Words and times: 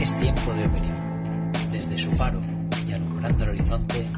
Es 0.00 0.18
tiempo 0.18 0.52
de 0.54 0.66
opinión. 0.66 1.52
Desde 1.70 1.96
su 1.96 2.10
faro 2.12 2.40
y 2.88 2.92
alumbrando 2.92 3.44
el 3.44 3.50
horizonte, 3.50 4.10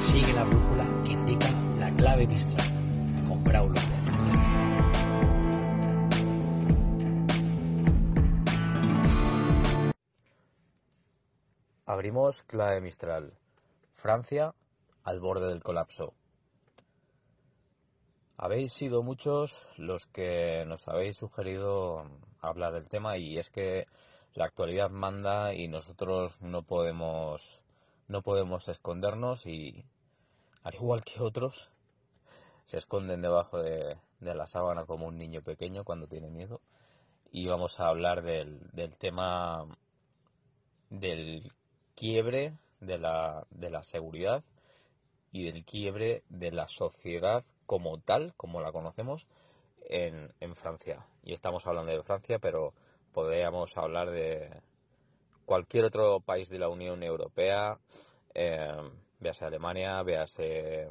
sigue 0.00 0.32
la 0.32 0.44
brújula 0.44 0.84
que 1.04 1.12
indica 1.12 1.50
la 1.78 1.90
clave 1.94 2.26
Mistral 2.26 2.68
con 3.26 3.42
Brau 3.42 3.68
López. 3.68 3.82
Abrimos 11.86 12.42
clave 12.44 12.80
Mistral. 12.80 13.32
Francia 13.94 14.54
al 15.06 15.20
borde 15.20 15.46
del 15.46 15.62
colapso. 15.62 16.14
Habéis 18.36 18.72
sido 18.72 19.04
muchos 19.04 19.66
los 19.76 20.06
que 20.08 20.64
nos 20.66 20.88
habéis 20.88 21.16
sugerido 21.16 22.04
hablar 22.40 22.72
del 22.72 22.88
tema 22.88 23.16
y 23.16 23.38
es 23.38 23.48
que 23.48 23.86
la 24.34 24.46
actualidad 24.46 24.90
manda 24.90 25.54
y 25.54 25.68
nosotros 25.68 26.36
no 26.40 26.62
podemos 26.62 27.62
no 28.08 28.22
podemos 28.22 28.68
escondernos 28.68 29.46
y 29.46 29.84
al 30.64 30.74
igual 30.74 31.04
que 31.04 31.22
otros 31.22 31.70
se 32.66 32.78
esconden 32.78 33.22
debajo 33.22 33.62
de, 33.62 33.96
de 34.18 34.34
la 34.34 34.48
sábana 34.48 34.86
como 34.86 35.06
un 35.06 35.18
niño 35.18 35.40
pequeño 35.40 35.84
cuando 35.84 36.08
tiene 36.08 36.30
miedo 36.30 36.60
y 37.30 37.46
vamos 37.46 37.78
a 37.78 37.86
hablar 37.86 38.22
del, 38.22 38.58
del 38.72 38.96
tema 38.96 39.66
del 40.90 41.52
quiebre 41.94 42.58
de 42.80 42.98
la, 42.98 43.46
de 43.50 43.70
la 43.70 43.84
seguridad 43.84 44.42
y 45.32 45.44
del 45.44 45.64
quiebre 45.64 46.22
de 46.28 46.50
la 46.50 46.68
sociedad 46.68 47.44
como 47.66 47.98
tal, 47.98 48.34
como 48.36 48.60
la 48.60 48.72
conocemos, 48.72 49.26
en, 49.88 50.54
Francia. 50.54 51.06
Y 51.22 51.32
estamos 51.32 51.66
hablando 51.66 51.92
de 51.92 52.02
Francia, 52.02 52.38
pero 52.38 52.72
podríamos 53.12 53.76
hablar 53.76 54.10
de 54.10 54.50
cualquier 55.44 55.84
otro 55.84 56.20
país 56.20 56.48
de 56.48 56.58
la 56.58 56.68
Unión 56.68 57.02
Europea, 57.02 57.78
eh, 58.34 58.90
véase 59.20 59.44
Alemania, 59.44 60.02
véase 60.02 60.90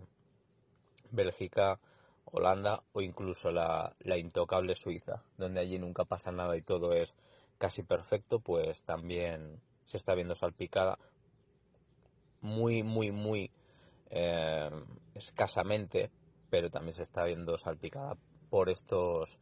Bélgica, 1.11 1.79
Holanda 2.25 2.83
o 2.93 3.01
incluso 3.01 3.51
la 3.51 4.17
intocable 4.17 4.75
Suiza, 4.75 5.23
donde 5.37 5.61
allí 5.61 5.77
nunca 5.77 6.05
pasa 6.05 6.31
nada 6.31 6.57
y 6.57 6.61
todo 6.61 6.93
es 6.93 7.15
casi 7.57 7.83
perfecto, 7.83 8.39
pues 8.39 8.83
también 8.83 9.61
se 9.85 9.97
está 9.97 10.15
viendo 10.15 10.35
salpicada 10.35 10.97
muy, 12.41 12.83
muy, 12.83 13.11
muy 13.11 13.51
eh, 14.09 14.69
escasamente, 15.13 16.11
pero 16.49 16.69
también 16.69 16.93
se 16.93 17.03
está 17.03 17.23
viendo 17.23 17.57
salpicada 17.57 18.15
por 18.49 18.69
estos 18.69 19.37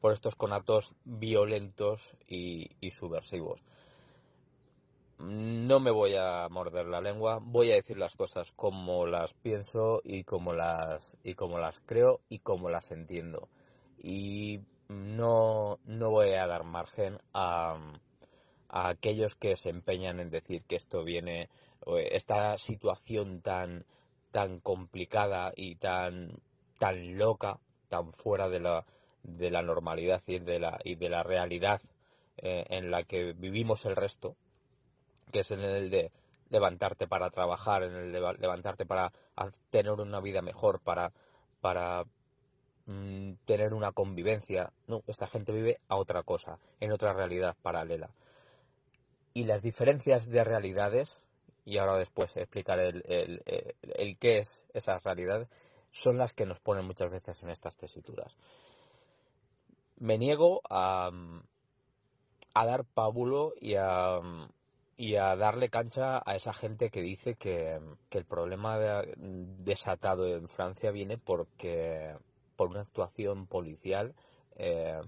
por 0.00 0.12
estos 0.12 0.34
conatos 0.34 0.94
violentos 1.04 2.16
y, 2.26 2.70
y 2.80 2.90
subversivos. 2.90 3.60
No 5.18 5.78
me 5.78 5.90
voy 5.90 6.16
a 6.16 6.48
morder 6.48 6.86
la 6.86 7.02
lengua, 7.02 7.38
voy 7.42 7.70
a 7.70 7.74
decir 7.74 7.98
las 7.98 8.14
cosas 8.16 8.52
como 8.52 9.06
las 9.06 9.34
pienso 9.34 10.00
y 10.02 10.24
como 10.24 10.54
las 10.54 11.18
y 11.22 11.34
como 11.34 11.58
las 11.58 11.78
creo 11.80 12.20
y 12.30 12.38
como 12.38 12.70
las 12.70 12.90
entiendo. 12.90 13.48
Y 14.02 14.60
no, 14.88 15.78
no 15.84 16.10
voy 16.10 16.30
a 16.30 16.46
dar 16.46 16.64
margen 16.64 17.18
a, 17.34 17.76
a 18.70 18.88
aquellos 18.88 19.34
que 19.34 19.56
se 19.56 19.70
empeñan 19.70 20.20
en 20.20 20.30
decir 20.30 20.62
que 20.62 20.76
esto 20.76 21.04
viene, 21.04 21.50
esta 22.10 22.56
situación 22.56 23.42
tan, 23.42 23.84
tan 24.30 24.60
complicada 24.60 25.52
y 25.56 25.76
tan, 25.76 26.40
tan 26.78 27.18
loca, 27.18 27.58
tan 27.88 28.12
fuera 28.12 28.48
de 28.48 28.60
la, 28.60 28.84
de 29.22 29.50
la 29.50 29.62
normalidad 29.62 30.22
y 30.26 30.38
de 30.38 30.58
la, 30.58 30.80
y 30.84 30.94
de 30.94 31.08
la 31.08 31.22
realidad 31.22 31.80
eh, 32.38 32.64
en 32.70 32.90
la 32.90 33.02
que 33.04 33.32
vivimos 33.32 33.84
el 33.84 33.96
resto, 33.96 34.36
que 35.32 35.40
es 35.40 35.50
en 35.50 35.60
el 35.60 35.90
de 35.90 36.10
levantarte 36.48 37.06
para 37.06 37.30
trabajar, 37.30 37.82
en 37.82 37.94
el 37.94 38.12
de 38.12 38.20
levantarte 38.38 38.86
para 38.86 39.12
tener 39.70 39.92
una 39.92 40.20
vida 40.20 40.42
mejor, 40.42 40.80
para, 40.80 41.12
para 41.60 42.04
mm, 42.86 43.32
tener 43.44 43.74
una 43.74 43.92
convivencia. 43.92 44.72
No, 44.86 45.02
esta 45.06 45.26
gente 45.26 45.52
vive 45.52 45.80
a 45.88 45.96
otra 45.96 46.22
cosa, 46.22 46.58
en 46.80 46.92
otra 46.92 47.12
realidad 47.12 47.56
paralela. 47.62 48.10
Y 49.32 49.44
las 49.44 49.62
diferencias 49.62 50.28
de 50.28 50.42
realidades, 50.42 51.22
y 51.70 51.78
ahora 51.78 51.98
después 51.98 52.36
explicaré 52.36 52.88
el, 52.88 54.16
qué 54.18 54.38
es 54.38 54.64
esa 54.74 54.98
realidad, 54.98 55.48
son 55.92 56.18
las 56.18 56.32
que 56.32 56.44
nos 56.44 56.58
ponen 56.58 56.84
muchas 56.84 57.12
veces 57.12 57.40
en 57.44 57.50
estas 57.50 57.76
tesituras. 57.76 58.36
Me 59.98 60.18
niego 60.18 60.62
a, 60.68 61.10
dar 62.54 62.84
pábulo 62.92 63.52
y 63.60 63.76
a, 63.76 64.18
y 64.96 65.14
a 65.14 65.36
darle 65.36 65.68
cancha 65.68 66.20
a 66.26 66.34
esa 66.34 66.52
gente 66.52 66.90
que 66.90 67.02
dice 67.02 67.36
que, 67.36 67.78
el 68.10 68.24
problema 68.24 68.76
de, 68.76 69.14
desatado 69.16 70.26
en 70.26 70.48
Francia 70.48 70.90
viene 70.90 71.18
porque 71.18 72.16
por 72.56 72.70
una 72.70 72.80
actuación 72.80 73.46
policial 73.46 74.12
eh, 74.56 75.00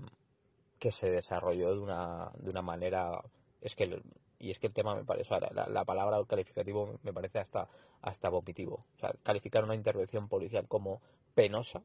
que 0.78 0.92
se 0.92 1.10
desarrolló 1.10 1.74
de 1.74 1.80
una, 1.80 2.30
de 2.36 2.50
una 2.50 2.62
manera 2.62 3.20
es 3.60 3.74
que 3.74 4.00
y 4.42 4.50
es 4.50 4.58
que 4.58 4.66
el 4.66 4.72
tema 4.72 4.96
me 4.96 5.04
parece 5.04 5.38
la, 5.38 5.68
la 5.68 5.84
palabra 5.84 6.22
calificativo 6.26 6.98
me 7.04 7.12
parece 7.12 7.38
hasta 7.38 7.68
hasta 8.02 8.28
vomitivo. 8.28 8.84
O 8.96 8.98
sea 8.98 9.14
calificar 9.22 9.62
una 9.62 9.76
intervención 9.76 10.28
policial 10.28 10.66
como 10.66 11.00
penosa 11.34 11.78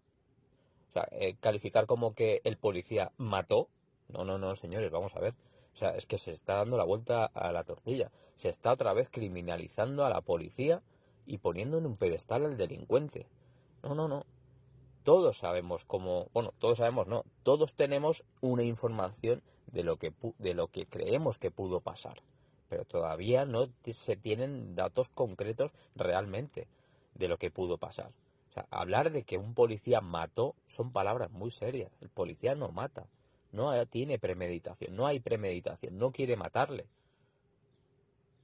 o 0.90 0.92
sea 0.92 1.08
eh, 1.12 1.36
calificar 1.40 1.86
como 1.86 2.16
que 2.16 2.42
el 2.44 2.58
policía 2.58 3.12
mató 3.18 3.70
no 4.10 4.26
no 4.26 4.40
no 4.40 4.56
señores 4.56 4.92
vamos 4.92 5.16
a 5.16 5.20
ver. 5.20 5.36
O 5.76 5.78
sea 5.78 5.90
es 5.92 6.08
que 6.08 6.18
se 6.18 6.32
está 6.32 6.56
dando 6.56 6.78
la 6.78 6.84
vuelta 6.84 7.26
a 7.26 7.52
la 7.52 7.64
tortilla. 7.64 8.12
Se 8.36 8.50
está 8.50 8.72
otra 8.72 8.92
vez 8.94 9.08
criminalizando 9.12 10.04
a 10.04 10.10
la 10.10 10.22
policía 10.22 10.82
y 11.28 11.38
poniendo 11.38 11.78
en 11.78 11.86
un 11.86 11.96
pedestal 11.96 12.44
al 12.44 12.58
delincuente. 12.58 13.28
No 13.84 13.94
no 13.94 14.08
no. 14.08 14.26
Todos 15.04 15.38
sabemos 15.38 15.86
cómo 15.86 16.30
bueno 16.34 16.56
todos 16.58 16.80
sabemos 16.80 17.06
no 17.06 17.24
todos 17.44 17.76
tenemos 17.76 18.24
una 18.42 18.64
información 18.64 19.44
de 19.68 19.84
lo 19.84 19.98
que 19.98 20.12
de 20.40 20.56
lo 20.56 20.70
que 20.70 20.88
creemos 20.88 21.38
que 21.38 21.52
pudo 21.52 21.82
pasar 21.82 22.24
pero 22.70 22.86
todavía 22.86 23.46
no 23.46 23.70
se 23.92 24.16
tienen 24.16 24.76
datos 24.76 25.10
concretos 25.10 25.72
realmente 25.96 26.68
de 27.16 27.28
lo 27.28 27.38
que 27.38 27.52
pudo 27.52 27.78
pasar. 27.78 28.12
O 28.50 28.54
sea 28.54 28.66
hablar 28.72 29.12
de 29.12 29.24
que 29.24 29.38
un 29.38 29.54
policía 29.54 30.02
mató 30.02 30.56
son 30.68 30.92
palabras 30.92 31.32
muy 31.32 31.52
serias. 31.52 31.92
El 32.02 32.10
policía 32.10 32.56
no 32.56 32.70
mata. 32.70 33.08
No 33.52 33.86
tiene 33.88 34.20
premeditación. 34.20 34.96
No 34.96 35.08
hay 35.08 35.20
premeditación. 35.20 35.98
No 35.98 36.12
quiere 36.12 36.36
matarle. 36.36 36.86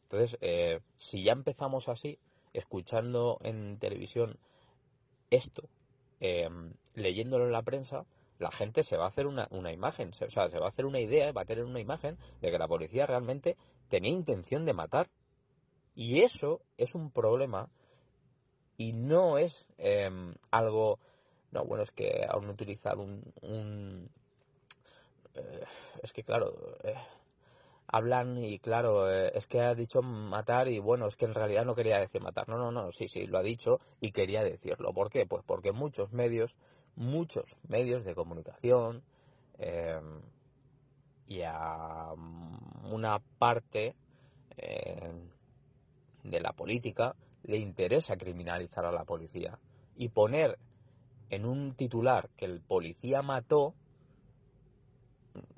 Entonces 0.04 0.38
eh, 0.42 0.80
si 0.98 1.24
ya 1.24 1.34
empezamos 1.34 1.90
así 1.90 2.20
escuchando 2.54 3.40
en 3.44 3.78
televisión 3.80 4.38
esto 5.32 5.64
eh, 6.20 6.48
leyéndolo 6.94 7.46
en 7.46 7.52
la 7.52 7.64
prensa 7.64 8.06
la 8.40 8.52
gente 8.52 8.84
se 8.84 8.98
va 8.98 9.06
a 9.06 9.08
hacer 9.08 9.26
una, 9.28 9.48
una 9.52 9.72
imagen, 9.72 10.10
o 10.10 10.30
sea, 10.30 10.50
se 10.50 10.60
va 10.60 10.66
a 10.66 10.70
hacer 10.70 10.86
una 10.86 11.00
idea, 11.00 11.32
va 11.32 11.42
a 11.42 11.46
tener 11.46 11.64
una 11.64 11.80
imagen 11.80 12.18
de 12.42 12.52
que 12.52 12.58
la 12.58 12.68
policía 12.68 13.06
realmente 13.06 13.56
tenía 13.94 14.10
intención 14.10 14.66
de 14.66 14.74
matar. 14.74 15.08
Y 15.94 16.22
eso 16.22 16.62
es 16.80 16.96
un 16.96 17.12
problema 17.12 17.70
y 18.76 18.94
no 18.94 19.38
es 19.38 19.70
eh, 19.78 20.10
algo... 20.50 20.98
No, 21.52 21.64
bueno, 21.66 21.84
es 21.84 21.92
que 21.92 22.26
han 22.28 22.50
utilizado 22.50 23.04
un... 23.04 23.22
un 23.44 24.10
eh, 25.36 25.64
es 26.02 26.12
que, 26.12 26.24
claro, 26.24 26.56
eh, 26.84 26.96
hablan 27.86 28.44
y, 28.44 28.58
claro, 28.58 29.12
eh, 29.12 29.32
es 29.36 29.46
que 29.46 29.62
ha 29.62 29.76
dicho 29.76 30.02
matar 30.02 30.70
y, 30.70 30.80
bueno, 30.80 31.06
es 31.06 31.16
que 31.16 31.26
en 31.26 31.36
realidad 31.36 31.64
no 31.64 31.76
quería 31.76 32.00
decir 32.00 32.20
matar. 32.20 32.50
No, 32.50 32.58
no, 32.58 32.72
no, 32.72 32.92
sí, 32.92 33.08
sí, 33.08 33.28
lo 33.28 33.38
ha 33.38 33.44
dicho 33.44 33.80
y 34.02 34.12
quería 34.12 34.44
decirlo. 34.44 34.92
¿Por 34.92 35.12
qué? 35.12 35.28
Pues 35.28 35.44
porque 35.46 35.72
muchos 35.72 36.12
medios 36.12 36.56
muchos 36.96 37.56
medios 37.68 38.04
de 38.04 38.14
comunicación 38.16 39.04
eh, 39.58 40.00
y 41.28 41.42
a 41.42 42.14
una 42.92 43.20
parte 43.40 43.96
eh, 44.58 45.14
de 46.24 46.40
la 46.40 46.54
política 46.54 47.16
le 47.44 47.58
interesa 47.58 48.16
criminalizar 48.16 48.86
a 48.86 48.92
la 48.92 49.04
policía 49.04 49.60
y 49.96 50.10
poner 50.10 50.58
en 51.30 51.46
un 51.46 51.74
titular 51.76 52.30
que 52.38 52.46
el 52.46 52.62
policía 52.62 53.22
mató, 53.22 53.74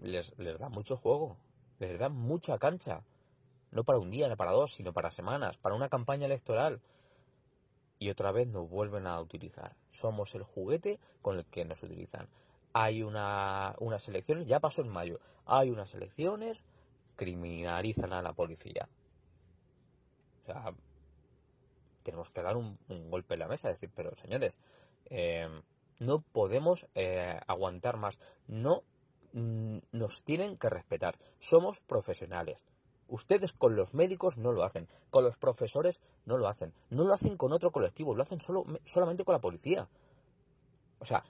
les, 0.01 0.37
les 0.37 0.57
da 0.57 0.69
mucho 0.69 0.95
juego, 0.95 1.37
les 1.79 1.99
da 1.99 2.09
mucha 2.09 2.57
cancha. 2.57 3.03
No 3.71 3.83
para 3.83 3.99
un 3.99 4.09
día, 4.09 4.29
no 4.29 4.37
para 4.37 4.51
dos, 4.51 4.73
sino 4.73 4.93
para 4.93 5.11
semanas, 5.11 5.57
para 5.57 5.75
una 5.75 5.89
campaña 5.89 6.27
electoral. 6.27 6.81
Y 7.99 8.09
otra 8.09 8.31
vez 8.31 8.47
nos 8.47 8.69
vuelven 8.69 9.07
a 9.07 9.19
utilizar. 9.19 9.75
Somos 9.91 10.33
el 10.35 10.43
juguete 10.43 10.99
con 11.21 11.37
el 11.37 11.45
que 11.45 11.65
nos 11.65 11.81
utilizan. 11.83 12.27
Hay 12.77 13.03
una, 13.03 13.73
unas 13.79 14.05
elecciones, 14.09 14.47
ya 14.47 14.59
pasó 14.59 14.81
en 14.81 14.89
mayo, 14.89 15.21
hay 15.45 15.69
unas 15.69 15.93
elecciones, 15.95 16.61
criminalizan 17.15 18.11
a 18.11 18.21
la 18.21 18.33
policía. 18.33 18.85
O 20.41 20.45
sea, 20.45 20.73
tenemos 22.03 22.29
que 22.31 22.41
dar 22.41 22.57
un, 22.57 22.77
golpe 23.09 23.35
en 23.35 23.39
la 23.39 23.47
mesa, 23.47 23.69
decir, 23.69 23.89
pero 23.95 24.13
señores, 24.17 24.57
eh, 25.05 25.47
no 25.99 26.19
podemos 26.19 26.85
eh, 26.95 27.39
aguantar 27.47 27.95
más, 27.95 28.19
no 28.49 28.83
mm, 29.31 29.77
nos 29.93 30.23
tienen 30.23 30.57
que 30.57 30.69
respetar, 30.69 31.15
somos 31.39 31.79
profesionales. 31.79 32.61
Ustedes 33.07 33.53
con 33.53 33.77
los 33.77 33.93
médicos 33.93 34.35
no 34.35 34.51
lo 34.51 34.65
hacen, 34.65 34.89
con 35.11 35.23
los 35.23 35.37
profesores 35.37 36.01
no 36.25 36.37
lo 36.37 36.49
hacen, 36.49 36.73
no 36.89 37.05
lo 37.05 37.13
hacen 37.13 37.37
con 37.37 37.53
otro 37.53 37.71
colectivo, 37.71 38.15
lo 38.15 38.23
hacen 38.23 38.41
solo, 38.41 38.65
solamente 38.83 39.23
con 39.23 39.31
la 39.31 39.39
policía. 39.39 39.87
O 40.99 41.05
sea, 41.05 41.23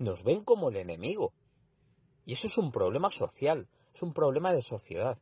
nos 0.00 0.24
ven 0.24 0.42
como 0.42 0.70
el 0.70 0.76
enemigo. 0.76 1.32
Y 2.24 2.32
eso 2.32 2.48
es 2.48 2.58
un 2.58 2.72
problema 2.72 3.10
social, 3.10 3.68
es 3.94 4.02
un 4.02 4.12
problema 4.12 4.52
de 4.52 4.62
sociedad. 4.62 5.18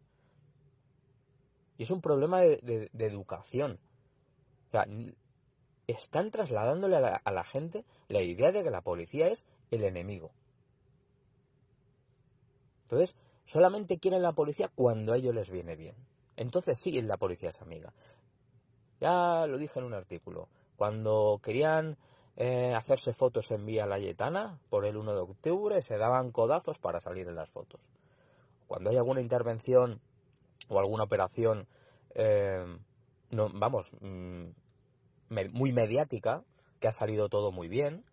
Y 1.77 1.83
es 1.83 1.91
un 1.91 2.01
problema 2.01 2.41
de 2.41 2.91
educación. 2.99 3.79
O 4.69 4.71
sea, 4.71 4.87
están 5.87 6.31
trasladándole 6.31 6.97
a 6.97 7.31
la, 7.31 7.45
gente 7.45 7.85
la 8.09 8.21
idea 8.21 8.53
de 8.53 8.63
que 8.63 8.71
la 8.71 8.83
policía 8.83 9.29
es 9.29 9.45
el 9.71 9.85
enemigo. 9.85 10.31
Entonces, 12.83 13.17
solamente 13.47 13.99
quieren 13.99 14.23
la 14.23 14.33
policía 14.33 14.71
cuando 14.75 15.13
a 15.13 15.17
ellos 15.17 15.35
les 15.35 15.51
viene 15.51 15.77
bien. 15.77 15.97
Entonces 16.37 16.79
sí, 16.79 17.01
la 17.03 17.17
policía 17.17 17.49
es 17.49 17.61
amiga. 17.63 17.93
Ya 19.01 19.47
lo 19.47 19.57
dije 19.57 19.79
en 19.79 19.87
un 19.87 19.95
artículo. 19.95 20.49
Cuando 20.77 21.41
querían 21.43 21.97
eh, 22.39 22.73
hacerse 22.75 23.13
fotos 23.13 23.51
en 23.51 23.67
Vía 23.67 23.85
Layetana 23.85 24.59
por 24.71 24.87
el 24.87 24.97
1 24.97 25.13
de 25.13 25.21
octubre, 25.21 25.83
se 25.83 25.99
daban 25.99 26.31
codazos 26.31 26.79
para 26.79 27.01
salir 27.01 27.29
en 27.29 27.35
las 27.35 27.51
fotos. 27.51 27.81
Cuando 28.67 28.89
hay 28.89 28.97
alguna 28.97 29.21
intervención 29.21 30.01
o 30.69 30.79
alguna 30.79 31.05
operación 31.05 31.67
eh, 32.15 32.65
no, 33.31 33.49
vamos, 33.53 33.91
mm, 34.01 34.49
muy 35.53 35.73
mediática, 35.73 36.43
que 36.81 36.89
ha 36.89 36.93
salido 36.93 37.29
todo 37.29 37.53
muy 37.53 37.69
bien, 37.69 38.05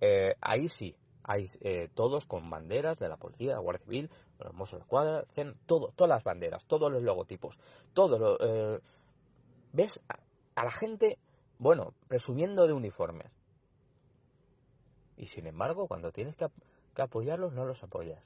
eh, 0.00 0.34
ahí 0.40 0.68
sí, 0.68 0.96
hay 1.22 1.44
eh, 1.60 1.88
todos 1.94 2.26
con 2.26 2.48
banderas 2.50 2.98
de 2.98 3.08
la 3.08 3.16
policía, 3.16 3.54
la 3.54 3.60
Guardia 3.60 3.84
Civil, 3.84 4.10
los 4.38 4.54
Mossos 4.54 4.80
de 4.80 5.54
todo, 5.66 5.92
todas 5.94 6.08
las 6.08 6.24
banderas, 6.24 6.66
todos 6.66 6.90
los 6.90 7.02
logotipos, 7.02 7.56
todo 7.92 8.18
lo, 8.18 8.80
ves 9.72 10.00
a, 10.08 10.62
la 10.62 10.70
gente, 10.70 11.18
bueno, 11.58 11.94
presumiendo 12.08 12.66
de 12.66 12.72
uniformes. 12.72 13.30
Y 15.24 15.26
sin 15.26 15.46
embargo, 15.46 15.88
cuando 15.88 16.12
tienes 16.12 16.36
que, 16.36 16.50
apoyarlos, 17.00 17.54
no 17.54 17.64
los 17.64 17.82
apoyas. 17.82 18.22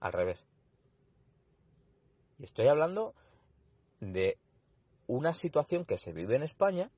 Al 0.00 0.12
revés. 0.12 0.44
Y 2.40 2.42
estoy 2.42 2.66
hablando 2.66 3.14
de 4.00 4.36
una 5.06 5.32
situación 5.32 5.84
que 5.84 5.96
se 5.96 6.12
vive 6.12 6.34
en 6.34 6.42
España 6.42 6.90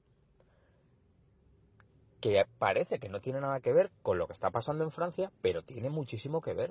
que 2.22 2.46
parece 2.58 2.98
que 2.98 3.10
no 3.10 3.20
tiene 3.20 3.42
nada 3.42 3.60
que 3.60 3.74
ver 3.74 3.90
con 4.02 4.16
lo 4.16 4.26
que 4.26 4.32
está 4.32 4.48
pasando 4.48 4.84
en 4.84 4.90
Francia, 4.90 5.30
pero 5.42 5.60
tiene 5.60 5.90
muchísimo 5.90 6.40
que 6.40 6.54
ver. 6.54 6.70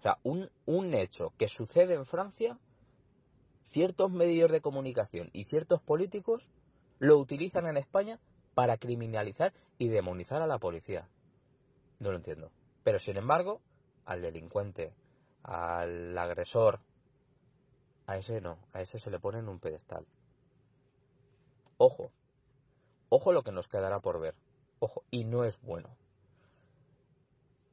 O 0.00 0.02
sea, 0.02 0.18
un 0.22 0.92
hecho 0.92 1.32
que 1.38 1.48
sucede 1.48 1.94
en 1.94 2.04
Francia, 2.04 2.58
ciertos 3.62 4.10
medios 4.10 4.52
de 4.52 4.60
comunicación 4.60 5.30
y 5.32 5.44
ciertos 5.44 5.80
políticos 5.80 6.46
lo 6.98 7.16
utilizan 7.16 7.66
en 7.66 7.78
España 7.78 8.20
para 8.54 8.76
criminalizar 8.76 9.54
y 9.78 9.88
demonizar 9.88 10.42
a 10.42 10.46
la 10.46 10.58
policía. 10.58 11.08
No 11.98 12.10
lo 12.10 12.16
entiendo. 12.16 12.50
Pero 12.82 12.98
sin 12.98 13.16
embargo, 13.16 13.60
al 14.04 14.22
delincuente, 14.22 14.92
al 15.42 16.16
agresor, 16.16 16.80
a 18.06 18.16
ese 18.16 18.40
no, 18.40 18.58
a 18.72 18.80
ese 18.80 18.98
se 18.98 19.10
le 19.10 19.18
pone 19.18 19.38
en 19.38 19.48
un 19.48 19.58
pedestal. 19.58 20.06
Ojo, 21.78 22.10
ojo 23.08 23.32
lo 23.32 23.42
que 23.42 23.52
nos 23.52 23.68
quedará 23.68 24.00
por 24.00 24.20
ver. 24.20 24.34
Ojo, 24.78 25.04
y 25.10 25.24
no 25.24 25.44
es 25.44 25.60
bueno. 25.60 25.96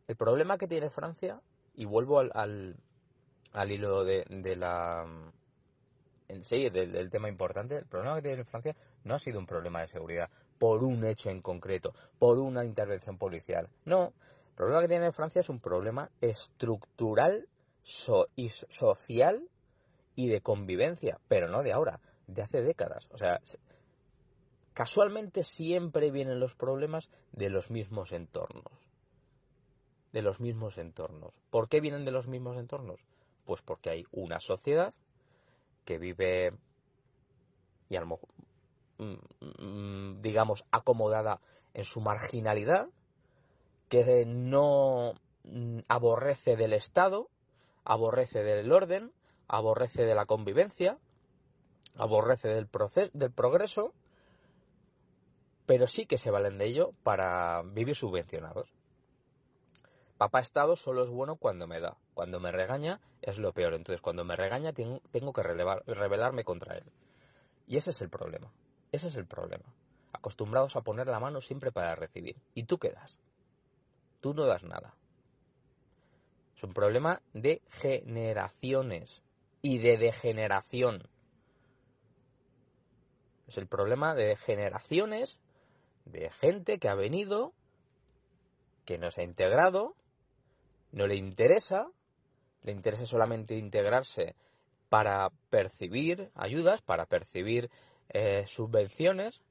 El 0.07 0.15
problema 0.15 0.57
que 0.57 0.68
tiene 0.68 0.89
Francia, 0.89 1.41
y 1.73 1.85
vuelvo 1.85 2.19
al, 2.19 2.31
al, 3.53 3.71
hilo 3.71 4.03
de, 4.03 4.25
la... 4.57 5.06
En 6.27 6.45
sí, 6.45 6.69
del, 6.69 7.09
tema 7.09 7.29
importante, 7.29 7.77
el 7.77 7.85
problema 7.85 8.15
que 8.15 8.21
tiene 8.29 8.44
Francia 8.44 8.75
no 9.03 9.15
ha 9.15 9.19
sido 9.19 9.39
un 9.39 9.45
problema 9.45 9.81
de 9.81 9.88
seguridad 9.88 10.29
por 10.61 10.83
un 10.83 11.03
hecho 11.03 11.31
en 11.31 11.41
concreto, 11.41 11.95
por 12.19 12.37
una 12.37 12.63
intervención 12.63 13.17
policial. 13.17 13.67
No, 13.83 14.13
el 14.49 14.55
problema 14.55 14.81
que 14.81 14.89
tiene 14.89 15.11
Francia 15.11 15.39
es 15.39 15.49
un 15.49 15.59
problema 15.59 16.11
estructural 16.21 17.47
y 18.35 18.49
social 18.49 19.49
y 20.15 20.27
de 20.27 20.41
convivencia, 20.41 21.19
pero 21.27 21.49
no 21.49 21.63
de 21.63 21.73
ahora, 21.73 21.99
de 22.27 22.43
hace 22.43 22.61
décadas. 22.61 23.07
O 23.09 23.17
sea, 23.17 23.39
casualmente 24.75 25.43
siempre 25.43 26.11
vienen 26.11 26.39
los 26.39 26.53
problemas 26.53 27.09
de 27.31 27.49
los 27.49 27.71
mismos 27.71 28.11
entornos. 28.11 28.71
De 30.13 30.21
los 30.21 30.39
mismos 30.39 30.77
entornos. 30.77 31.33
¿Por 31.49 31.69
qué 31.69 31.81
vienen 31.81 32.05
de 32.05 32.11
los 32.11 32.27
mismos 32.27 32.59
entornos? 32.59 32.99
Pues 33.45 33.63
porque 33.63 33.89
hay 33.89 34.03
una 34.11 34.39
sociedad 34.39 34.93
que 35.85 35.97
vive 35.97 36.53
y 37.89 37.95
a 37.95 38.01
lo 38.01 38.05
mejor, 38.05 38.29
digamos, 40.21 40.65
acomodada 40.71 41.42
en 41.74 41.83
su 41.83 42.01
marginalidad, 42.01 42.88
que 43.89 44.25
no 44.25 45.13
mm, 45.44 45.80
aborrece 45.88 46.56
del 46.56 46.74
Estado, 46.74 47.30
aborrece 47.83 48.44
del 48.44 48.71
orden, 48.71 49.12
aborrece 49.48 50.03
de 50.03 50.15
la 50.15 50.25
convivencia, 50.25 50.98
aborrece 51.95 52.48
del, 52.50 52.69
del 53.13 53.31
progreso 53.31 53.94
pero 55.71 55.88
sí 55.88 56.06
que 56.06 56.18
se 56.18 56.31
valen 56.31 56.57
de 56.57 56.65
ello 56.65 56.92
para 57.01 57.61
vivir 57.61 57.95
subvencionados. 57.95 58.69
Papá 60.18 60.42
Estado 60.42 60.75
solo 60.75 61.02
es 61.06 61.09
bueno 61.09 61.37
cuando 61.37 61.66
me 61.66 61.80
da, 61.80 61.95
cuando 62.14 62.42
me 62.42 62.52
regaña 62.52 62.99
es 63.21 63.37
lo 63.37 63.54
peor, 63.54 63.73
entonces 63.73 64.02
cuando 64.02 64.25
me 64.25 64.35
regaña 64.35 64.73
tengo, 64.73 65.31
que 65.31 65.44
rebelarme 65.44 66.44
contra 66.44 66.78
él. 66.78 66.83
Y 67.68 67.78
ese 67.78 67.92
es 67.92 68.02
el 68.02 68.09
problema, 68.09 68.52
ese 68.92 69.07
es 69.07 69.16
el 69.16 69.26
problema. 69.26 69.74
Acostumbrados 70.14 70.76
a 70.76 70.81
poner 70.81 71.07
la 71.07 71.19
mano 71.19 71.42
siempre 71.42 71.71
para 71.71 71.95
recibir. 71.95 72.36
¿Y 72.54 72.64
tú 72.64 72.78
qué 72.78 72.90
das? 72.90 73.18
Tú 74.19 74.33
no 74.33 74.45
das 74.45 74.64
nada. 74.64 74.94
Es 76.56 76.64
un 76.64 76.74
problema 76.74 77.21
de 77.33 77.62
generaciones 77.69 79.24
y 79.62 79.80
de 79.80 79.98
degeneración. 79.98 81.07
Es 83.48 83.57
el 83.57 83.68
problema 83.68 84.14
de 84.14 84.36
generaciones 84.38 85.40
de 86.06 86.30
gente 86.31 86.80
que 86.80 86.90
ha 86.90 86.95
venido, 86.95 87.54
que 88.86 88.98
no 88.98 89.12
se 89.12 89.21
ha 89.21 89.24
integrado, 89.24 89.95
no 90.92 91.07
le 91.07 91.16
interesa, 91.16 91.88
le 92.64 92.71
interesa 92.71 93.06
solamente 93.06 93.56
integrarse 93.56 94.36
para 94.90 95.30
percibir 95.50 96.31
ayudas, 96.36 96.81
para 96.81 97.06
percibir 97.06 97.69
eh, 98.13 98.45
subvenciones, 98.47 99.41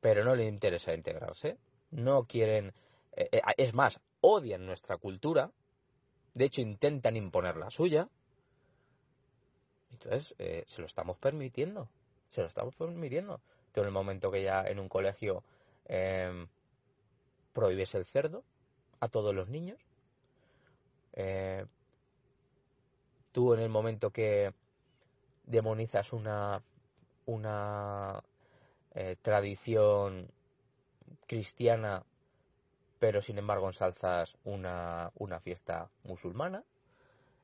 pero 0.00 0.24
no 0.24 0.34
le 0.34 0.46
interesa 0.46 0.94
integrarse. 0.94 1.58
No 1.90 2.24
quieren, 2.24 2.72
eh, 3.12 3.28
eh, 3.32 3.40
es 3.56 3.74
más, 3.74 4.00
odian 4.20 4.66
nuestra 4.66 4.96
cultura, 4.96 5.50
de 6.34 6.44
hecho 6.44 6.60
intentan 6.60 7.16
imponer 7.16 7.56
la 7.56 7.70
suya. 7.70 8.08
Entonces, 9.90 10.34
se 10.38 10.80
lo 10.80 10.86
estamos 10.86 11.18
permitiendo, 11.18 11.88
se 12.30 12.40
lo 12.40 12.46
estamos 12.46 12.74
permitiendo 12.74 13.42
en 13.80 13.86
el 13.86 13.90
momento 13.90 14.30
que 14.30 14.42
ya 14.42 14.64
en 14.64 14.78
un 14.78 14.88
colegio 14.88 15.42
eh, 15.86 16.46
prohíbes 17.52 17.94
el 17.94 18.04
cerdo 18.04 18.44
a 19.00 19.08
todos 19.08 19.34
los 19.34 19.48
niños. 19.48 19.80
Tú 23.32 23.54
en 23.54 23.60
el 23.60 23.68
momento 23.68 24.10
que 24.10 24.52
demonizas 25.44 26.12
una, 26.12 26.62
una 27.32 28.22
eh, 28.94 29.16
tradición 29.22 30.30
cristiana, 31.26 32.04
pero 32.98 33.22
sin 33.22 33.38
embargo 33.38 33.66
ensalzas 33.68 34.36
una, 34.44 35.10
una 35.16 35.40
fiesta 35.40 35.90
musulmana, 36.04 36.64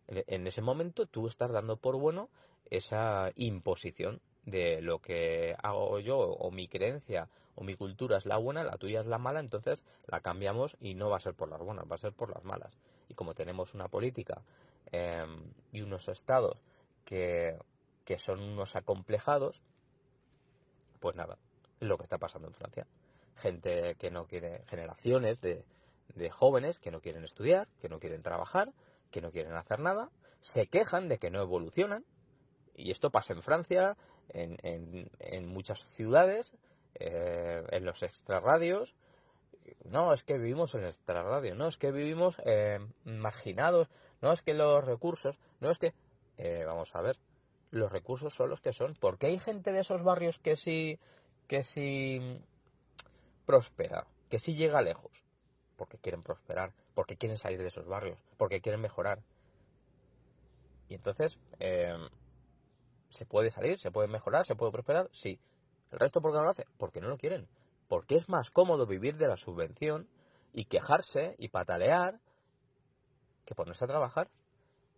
en 0.09 0.47
ese 0.47 0.63
momento 0.63 1.07
tú 1.07 1.27
estás 1.27 1.53
dando 1.53 1.77
por 1.77 1.97
bueno 1.97 2.31
esa 2.71 3.31
imposición 3.37 4.21
de 4.45 4.81
lo 4.81 5.01
que 5.01 5.55
hago 5.63 5.99
yo 6.01 6.19
o 6.19 6.51
mi 6.51 6.69
creencia 6.69 7.29
o 7.55 7.65
mi 7.65 7.75
cultura 7.75 8.19
es 8.19 8.25
la 8.25 8.39
buena, 8.39 8.63
la 8.63 8.79
tuya 8.79 9.01
es 9.01 9.07
la 9.07 9.19
mala, 9.19 9.41
entonces 9.41 9.85
la 10.07 10.21
cambiamos 10.21 10.77
y 10.81 10.95
no 10.95 11.11
va 11.11 11.17
a 11.17 11.21
ser 11.21 11.35
por 11.35 11.49
las 11.49 11.61
buenas, 11.61 11.91
va 11.91 11.97
a 11.97 11.99
ser 11.99 12.13
por 12.13 12.31
las 12.33 12.45
malas. 12.45 12.73
Y 13.09 13.15
como 13.15 13.35
tenemos 13.35 13.75
una 13.75 13.89
política 13.89 14.43
em, 14.93 15.53
y 15.73 15.81
unos 15.81 16.09
estados 16.09 16.63
que, 17.05 17.59
que 18.05 18.19
son 18.19 18.41
unos 18.41 18.77
acomplejados, 18.77 19.61
pues 21.01 21.17
nada, 21.17 21.39
es 21.81 21.89
lo 21.89 21.97
que 21.97 22.05
está 22.05 22.19
pasando 22.19 22.49
en 22.49 22.55
Francia. 22.55 22.87
Gente 23.37 23.95
que 23.97 24.11
no 24.11 24.27
quiere, 24.27 24.65
generaciones 24.67 25.41
de, 25.41 25.65
de 26.15 26.31
jóvenes 26.31 26.79
que 26.79 26.91
no 26.91 27.01
quieren 27.01 27.25
estudiar, 27.25 27.69
que 27.81 27.89
no 27.89 27.99
quieren 27.99 28.23
trabajar, 28.23 28.73
que 29.11 29.21
no 29.21 29.31
quieren 29.31 29.55
hacer 29.55 29.81
nada, 29.81 30.11
se 30.41 30.67
quejan 30.67 31.09
de 31.09 31.19
que 31.19 31.31
no 31.31 31.41
evolucionan, 31.41 32.05
y 32.75 32.91
esto 32.91 33.11
pasa 33.11 33.33
en 33.33 33.43
Francia, 33.43 33.97
en, 34.29 34.57
en, 34.63 35.11
en 35.19 35.47
muchas 35.49 35.81
ciudades, 35.95 36.53
eh, 36.95 37.65
en 37.71 37.85
los 37.85 38.03
extrarradios. 38.03 38.95
No, 39.85 40.13
es 40.13 40.25
que 40.25 40.39
vivimos 40.39 40.75
en 40.75 40.85
extrarradio, 40.85 41.55
no, 41.55 41.69
es 41.69 41.77
que 41.77 41.91
vivimos 41.93 42.37
eh, 42.45 42.79
marginados, 43.05 43.89
no 44.23 44.33
es 44.33 44.43
que 44.43 44.55
los 44.55 44.85
recursos, 44.85 45.39
no 45.61 45.71
es 45.71 45.79
que... 45.79 45.93
Eh, 46.41 46.63
vamos 46.65 46.95
a 46.95 47.03
ver, 47.03 47.19
los 47.71 47.93
recursos 47.93 48.35
son 48.35 48.51
los 48.51 48.61
que 48.61 48.73
son. 48.73 48.95
porque 49.01 49.27
hay 49.27 49.39
gente 49.39 49.73
de 49.73 49.81
esos 49.81 50.03
barrios 50.03 50.39
que 50.39 50.57
sí, 50.57 50.99
que 51.47 51.63
sí 51.63 52.41
prospera, 53.47 54.07
que 54.29 54.39
sí 54.39 54.55
llega 54.55 54.83
lejos? 54.83 55.13
Porque 55.77 55.99
quieren 55.99 56.23
prosperar, 56.23 56.73
porque 56.95 57.17
quieren 57.17 57.39
salir 57.39 57.61
de 57.61 57.69
esos 57.69 57.87
barrios, 57.87 58.19
porque 58.37 58.61
quieren 58.61 58.81
mejorar. 58.81 59.21
Y 60.89 60.95
entonces, 60.95 61.39
¿se 63.11 63.27
puede 63.27 63.51
salir? 63.51 63.79
¿Se 63.79 63.91
puede 63.91 64.09
mejorar? 64.09 64.47
¿Se 64.47 64.57
puede 64.57 64.73
prosperar? 64.73 65.09
Sí. 65.13 65.39
¿El 65.91 65.99
resto 65.99 66.21
por 66.21 66.33
qué 66.33 66.39
no 66.39 66.45
lo 66.45 66.51
hace? 66.51 66.67
Porque 66.79 67.01
no 67.01 67.09
lo 67.09 67.19
quieren. 67.19 67.47
Porque 67.89 68.17
es 68.17 68.29
más 68.29 68.51
cómodo 68.51 68.87
vivir 68.87 69.17
de 69.17 69.29
la 69.29 69.37
subvención 69.37 70.09
y 70.53 70.65
quejarse 70.65 71.35
y 71.39 71.49
patalear 71.49 72.21
que 73.45 73.55
ponerse 73.55 73.85
a 73.85 73.89
trabajar. 73.89 74.29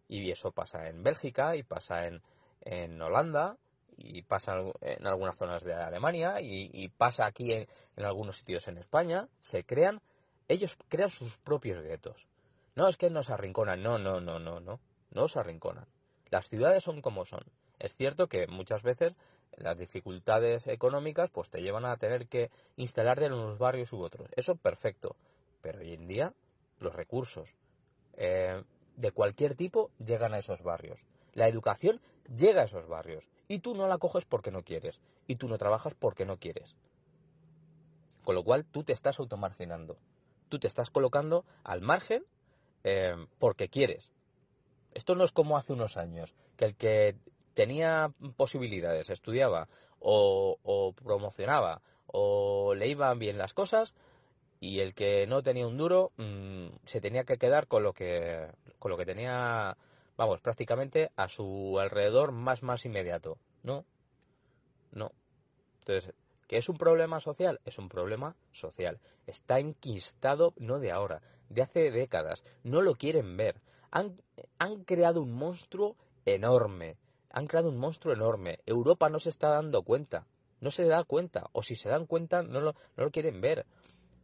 Y 0.09 0.31
eso 0.33 0.51
pasa 0.51 0.89
en 0.89 1.05
Bélgica 1.05 1.55
y 1.55 1.63
pasa 1.63 2.07
en, 2.07 2.21
en 2.63 3.01
Holanda 3.01 3.57
y 3.97 4.23
pasa 4.23 4.55
en 4.81 5.07
algunas 5.07 5.37
zonas 5.37 5.63
de 5.63 5.75
Alemania 5.75 6.41
y, 6.41 6.89
pasa 6.89 7.27
aquí 7.27 7.53
en, 7.53 7.67
algunos 7.97 8.39
sitios 8.39 8.67
en 8.69 8.79
España. 8.79 9.29
Se 9.41 9.65
crean, 9.65 10.01
ellos 10.49 10.77
crean 10.89 11.11
sus 11.11 11.37
propios 11.39 11.83
guetos. 11.83 12.27
No 12.75 12.89
es 12.89 12.97
que 12.97 13.11
nos 13.11 13.31
arrinconan, 13.31 13.83
no, 13.83 13.99
no, 13.99 14.21
no, 14.21 14.39
no, 14.39 14.61
no, 14.61 14.81
no 15.11 15.23
os 15.23 15.37
arrinconan. 15.37 15.87
Las 16.31 16.49
ciudades 16.49 16.85
son 16.85 17.03
como 17.03 17.25
son. 17.25 17.45
Es 17.79 17.95
cierto 17.95 18.29
que 18.29 18.47
muchas 18.47 18.83
veces 18.83 19.15
las 19.57 19.77
dificultades 19.77 20.67
económicas 20.67 21.31
pues 21.31 21.51
te 21.51 21.61
llevan 21.61 21.85
a 21.85 21.97
tener 21.97 22.29
que 22.29 22.51
instalarte 22.77 23.27
en 23.27 23.33
unos 23.33 23.59
barrios 23.59 23.93
u 23.93 24.01
otros. 24.01 24.29
Eso 24.37 24.55
perfecto. 24.55 25.17
Pero 25.61 25.81
hoy 25.81 25.93
en 25.93 26.07
día 26.07 26.33
los 26.79 26.95
recursos 26.95 27.49
eh, 28.15 28.63
de 28.97 29.13
cualquier 29.13 29.55
tipo 29.55 29.91
llegan 29.99 30.35
a 30.35 30.39
esos 30.39 30.63
barrios. 30.63 31.01
La 31.35 31.49
educación 31.49 32.01
llega 32.35 32.63
a 32.63 32.65
esos 32.65 32.89
barrios. 32.89 33.25
Y 33.49 33.59
tú 33.59 33.75
no 33.75 33.89
la 33.89 33.99
coges 33.99 34.25
porque 34.25 34.51
no 34.51 34.63
quieres. 34.63 35.01
Y 35.27 35.37
tú 35.37 35.49
no 35.49 35.59
trabajas 35.59 35.95
porque 35.95 36.25
no 36.25 36.39
quieres. 36.39 36.77
Con 38.25 38.35
lo 38.35 38.45
cual 38.45 38.65
tú 38.65 38.85
te 38.85 38.93
estás 38.93 39.19
automarginando. 39.19 39.97
Tú 40.49 40.59
te 40.59 40.69
estás 40.69 40.91
colocando 40.91 41.45
al 41.65 41.81
margen 41.81 42.25
eh, 42.85 43.15
porque 43.39 43.69
quieres. 43.69 44.11
Esto 44.95 45.15
no 45.15 45.25
es 45.25 45.33
como 45.33 45.57
hace 45.57 45.73
unos 45.73 45.97
años, 45.97 46.35
que 46.57 46.65
el 46.65 46.77
que 46.77 47.17
tenía 47.55 48.13
posibilidades, 48.37 49.11
estudiaba 49.11 49.69
o, 50.01 50.95
promocionaba 51.03 51.83
o 52.07 52.75
le 52.75 52.89
iban 52.89 53.19
bien 53.19 53.39
las 53.39 53.53
cosas 53.53 53.95
y 54.61 54.81
el 54.81 54.95
que 54.95 55.27
no 55.27 55.43
tenía 55.43 55.67
un 55.67 55.77
duro 55.77 56.13
mm, 56.17 56.69
se 56.85 57.01
tenía 57.01 57.25
que 57.25 57.39
quedar 57.39 57.67
con 57.67 57.83
lo 57.83 57.93
que 57.93 58.49
con 58.79 58.91
lo 58.91 58.97
que 58.97 59.07
tenía 59.07 59.77
vamos 60.21 60.41
prácticamente 60.41 61.11
a 61.17 61.29
su 61.29 61.79
alrededor 61.81 62.33
más 62.33 62.63
más 62.63 62.85
inmediato 62.85 63.39
no 63.63 63.85
no 64.93 65.13
entonces 65.81 66.15
¿Que 66.47 66.57
es 66.57 66.69
un 66.69 66.79
problema 66.79 67.21
social? 67.21 67.61
Es 67.65 67.79
un 67.79 67.89
problema 67.89 68.35
social. 68.51 68.99
Está 69.29 69.61
enquistado 69.61 70.53
no 70.57 70.81
de 70.81 70.91
ahora, 70.91 71.23
de 71.49 71.63
hace 71.63 71.93
décadas. 71.93 72.43
No 72.65 72.83
lo 72.83 72.97
quieren 72.97 73.37
ver. 73.37 73.61
Han, 73.93 74.21
han 74.59 74.83
creado 74.83 75.23
un 75.23 75.33
monstruo 75.33 75.95
enorme 76.25 76.97
han 77.31 77.47
creado 77.47 77.69
un 77.69 77.79
monstruo 77.79 78.13
enorme. 78.13 78.59
Europa 78.67 79.09
no 79.09 79.21
se 79.21 79.29
está 79.29 79.51
dando 79.51 79.83
cuenta. 79.83 80.27
No 80.61 80.71
se 80.71 80.85
da 80.85 81.05
cuenta. 81.05 81.49
O 81.53 81.63
si 81.63 81.77
se 81.77 81.89
dan 81.89 82.07
cuenta, 82.07 82.43
no 82.43 82.61
lo, 82.61 82.75
no 82.97 83.05
lo 83.05 83.11
quieren 83.11 83.41
ver. 83.41 83.67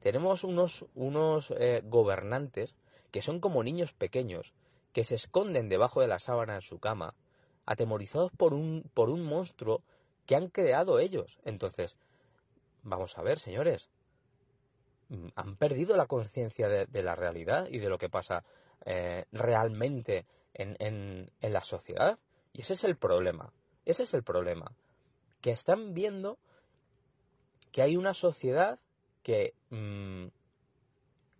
Tenemos 0.00 0.44
unos, 0.44 0.84
unos 0.94 1.52
eh, 1.58 1.82
gobernantes 1.84 2.76
que 3.10 3.22
son 3.22 3.40
como 3.40 3.62
niños 3.62 3.92
pequeños, 3.92 4.52
que 4.96 5.04
se 5.04 5.16
esconden 5.16 5.68
debajo 5.68 6.00
de 6.00 6.06
la 6.06 6.18
sábana 6.18 6.54
en 6.54 6.62
su 6.62 6.78
cama, 6.78 7.12
atemorizados 7.66 8.32
por 8.32 8.54
un, 8.54 8.90
por 8.94 9.10
un 9.10 9.24
monstruo 9.24 9.82
que 10.24 10.36
han 10.36 10.48
creado 10.48 11.00
ellos. 11.00 11.38
Entonces, 11.44 11.98
vamos 12.82 13.18
a 13.18 13.22
ver, 13.22 13.38
señores, 13.38 13.90
mm, 15.10 15.26
han 15.34 15.56
perdido 15.56 15.98
la 15.98 16.06
conciencia 16.06 16.68
de, 16.68 17.02
la 17.02 17.14
realidad 17.14 17.66
y 17.70 17.78
de 17.78 17.90
lo 17.90 17.98
que 17.98 18.08
pasa 18.08 18.42
eh, 18.86 19.26
realmente 19.32 20.24
en, 20.54 20.78
en, 20.78 21.52
la 21.52 21.62
sociedad. 21.62 22.18
Y 22.54 22.62
ese 22.62 22.72
es 22.72 22.84
el 22.84 22.96
problema. 22.96 23.52
Ese 23.84 24.04
es 24.04 24.14
el 24.14 24.22
problema. 24.22 24.72
Que 25.42 25.50
están 25.50 25.92
viendo 25.92 26.38
que 27.70 27.82
hay 27.82 27.98
una 27.98 28.14
sociedad 28.14 28.78
que 29.22 29.52
mm, 29.68 30.28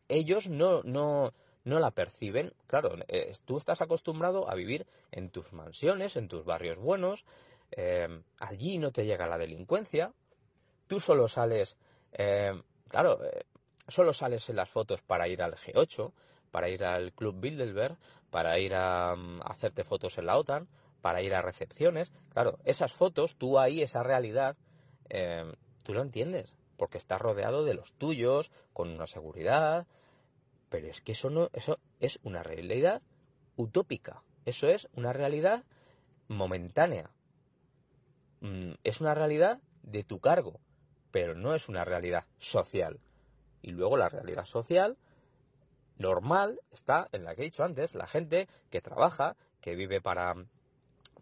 ellos 0.08 0.46
no, 0.46 0.82
no, 0.82 1.32
no 1.66 1.78
la 1.78 1.90
perciben. 1.90 2.54
Claro, 2.66 2.96
eh, 3.08 3.34
tú 3.44 3.58
estás 3.58 3.82
acostumbrado 3.82 4.48
a 4.48 4.54
vivir 4.54 4.86
en 5.10 5.28
tus 5.30 5.52
mansiones, 5.52 6.16
en 6.16 6.28
tus 6.28 6.44
barrios 6.44 6.78
buenos. 6.78 7.26
Eh, 7.72 8.22
allí 8.38 8.78
no 8.78 8.92
te 8.92 9.04
llega 9.04 9.26
la 9.26 9.36
delincuencia. 9.36 10.14
Tú 10.86 11.00
solo 11.00 11.28
sales, 11.28 11.76
eh, 12.12 12.52
claro, 12.88 13.18
solo 13.88 14.14
sales 14.14 14.48
en 14.48 14.56
las 14.56 14.70
fotos 14.70 15.02
para 15.02 15.28
ir 15.28 15.42
al 15.42 15.56
G8, 15.56 16.12
para 16.50 16.68
ir 16.70 16.84
al 16.84 17.12
Club 17.12 17.40
Bilderberg, 17.40 17.98
para 18.30 18.58
ir 18.58 18.74
a, 18.74 19.14
mm, 19.14 19.40
hacerte 19.44 19.84
fotos 19.84 20.16
en 20.16 20.26
la 20.26 20.38
OTAN 20.38 20.68
para 21.06 21.22
ir 21.22 21.34
a 21.34 21.40
recepciones. 21.42 22.10
Claro, 22.30 22.58
esas 22.64 22.92
fotos, 22.92 23.36
tú 23.36 23.58
ahí, 23.60 23.80
esa 23.80 24.02
realidad, 24.02 24.56
eh, 25.08 25.52
tú 25.84 25.94
lo 25.94 26.02
entiendes, 26.02 26.56
porque 26.76 26.98
estás 26.98 27.20
rodeado 27.20 27.64
de 27.64 27.74
los 27.74 27.92
tuyos, 27.92 28.50
con 28.72 28.90
una 28.90 29.06
seguridad, 29.06 29.86
pero 30.68 30.88
es 30.88 31.00
que 31.00 31.12
eso, 31.12 31.30
no, 31.30 31.50
eso 31.52 31.78
es 32.00 32.18
una 32.22 32.42
realidad 32.42 33.02
utópica, 33.56 34.22
eso 34.44 34.68
es 34.68 34.88
una 34.94 35.12
realidad 35.12 35.64
momentánea, 36.28 37.10
mm, 38.40 38.72
es 38.84 39.00
una 39.00 39.14
realidad 39.14 39.60
de 39.82 40.04
tu 40.04 40.20
cargo, 40.20 40.60
pero 41.10 41.34
no 41.34 41.54
es 41.54 41.68
una 41.68 41.84
realidad 41.84 42.24
social. 42.38 43.00
Y 43.62 43.70
luego 43.70 43.96
la 43.96 44.08
realidad 44.08 44.44
social 44.44 44.96
normal 45.98 46.60
está 46.72 47.08
en 47.12 47.24
la 47.24 47.34
que 47.34 47.42
he 47.42 47.46
dicho 47.46 47.64
antes, 47.64 47.94
la 47.94 48.06
gente 48.06 48.48
que 48.70 48.80
trabaja, 48.80 49.36
que 49.60 49.74
vive 49.74 50.00
para 50.00 50.34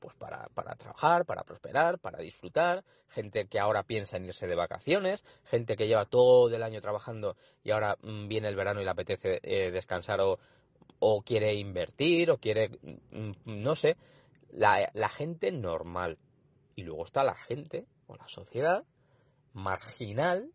pues 0.04 0.16
para, 0.16 0.50
para 0.52 0.76
trabajar, 0.76 1.25
para 1.25 1.44
prosperar, 1.44 1.99
para 1.99 2.18
disfrutar, 2.18 2.84
gente 3.08 3.46
que 3.46 3.58
ahora 3.58 3.84
piensa 3.84 4.18
en 4.18 4.26
irse 4.26 4.46
de 4.46 4.54
vacaciones, 4.54 5.25
gente 5.44 5.76
que 5.76 5.87
lleva 5.87 6.04
todo 6.04 6.54
el 6.54 6.62
año 6.62 6.82
trabajando 6.82 7.38
y 7.62 7.70
ahora 7.70 7.96
mm, 8.02 8.28
viene 8.28 8.49
el 8.49 8.54
verano 8.54 8.82
y 8.82 8.84
le 8.84 8.90
apetece 8.90 9.40
eh, 9.42 9.70
descansar 9.70 10.20
o, 10.20 10.38
o, 10.99 11.23
quiere 11.23 11.54
invertir 11.54 12.30
o 12.30 12.37
quiere, 12.37 12.68
mm, 13.12 13.32
no 13.46 13.75
sé, 13.75 13.96
la, 14.50 14.90
la, 14.92 15.08
gente 15.08 15.50
normal. 15.50 16.18
Y 16.76 16.82
luego 16.82 17.04
está 17.04 17.25
la 17.25 17.37
gente 17.37 17.87
o 18.06 18.14
la 18.14 18.28
sociedad 18.28 18.84
marginal 19.54 20.50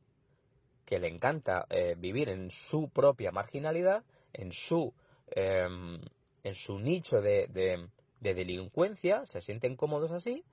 que 0.86 1.00
le 1.00 1.08
encanta 1.08 1.66
eh, 1.72 1.96
vivir 1.98 2.30
en 2.30 2.52
su 2.52 2.92
propia 2.92 3.32
marginalidad, 3.32 4.04
en 4.32 4.52
su, 4.52 4.94
em, 5.32 6.00
en 6.44 6.54
su 6.54 6.78
nicho 6.78 7.20
de 7.20 7.90
delincuencia, 8.20 9.26
se 9.26 9.42
sienten 9.42 9.76
cómodos 9.76 10.12
así. 10.12 10.44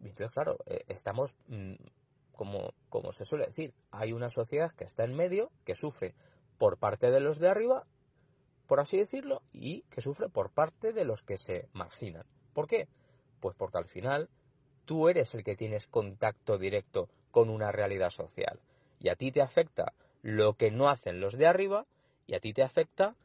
Y 0.00 0.08
entonces, 0.08 0.32
claro, 0.32 0.58
eh, 0.66 0.84
estamos, 0.88 1.34
mm, 1.48 1.74
como, 2.32 2.74
como 2.88 3.12
se 3.12 3.24
suele 3.24 3.46
decir, 3.46 3.72
hay 3.90 4.12
una 4.12 4.30
sociedad 4.30 4.72
que 4.72 4.84
está 4.84 5.04
en 5.04 5.14
medio, 5.14 5.50
que 5.64 5.74
sufre 5.74 6.14
por 6.58 6.78
parte 6.78 7.10
de 7.10 7.20
los 7.20 7.38
de 7.38 7.48
arriba, 7.48 7.86
por 8.66 8.80
así 8.80 8.96
decirlo, 8.96 9.42
y 9.52 9.82
que 9.82 10.00
sufre 10.00 10.28
por 10.28 10.50
parte 10.50 10.92
de 10.92 11.04
los 11.04 11.22
que 11.22 11.36
se 11.36 11.68
marginan. 11.72 12.26
¿Por 12.52 12.66
qué? 12.66 12.88
Pues 13.40 13.54
porque 13.56 13.78
al 13.78 13.86
final 13.86 14.28
tú 14.84 15.08
eres 15.08 15.34
el 15.34 15.44
que 15.44 15.56
tienes 15.56 15.86
contacto 15.86 16.58
directo 16.58 17.08
con 17.30 17.48
una 17.48 17.72
realidad 17.72 18.10
social. 18.10 18.60
Y 18.98 19.08
a 19.08 19.16
ti 19.16 19.32
te 19.32 19.42
afecta 19.42 19.92
lo 20.22 20.54
que 20.54 20.70
no 20.70 20.88
hacen 20.88 21.20
los 21.20 21.36
de 21.36 21.46
arriba 21.46 21.86
y 22.26 22.34
a 22.34 22.40
ti 22.40 22.52
te 22.52 22.62
afecta 22.62 23.16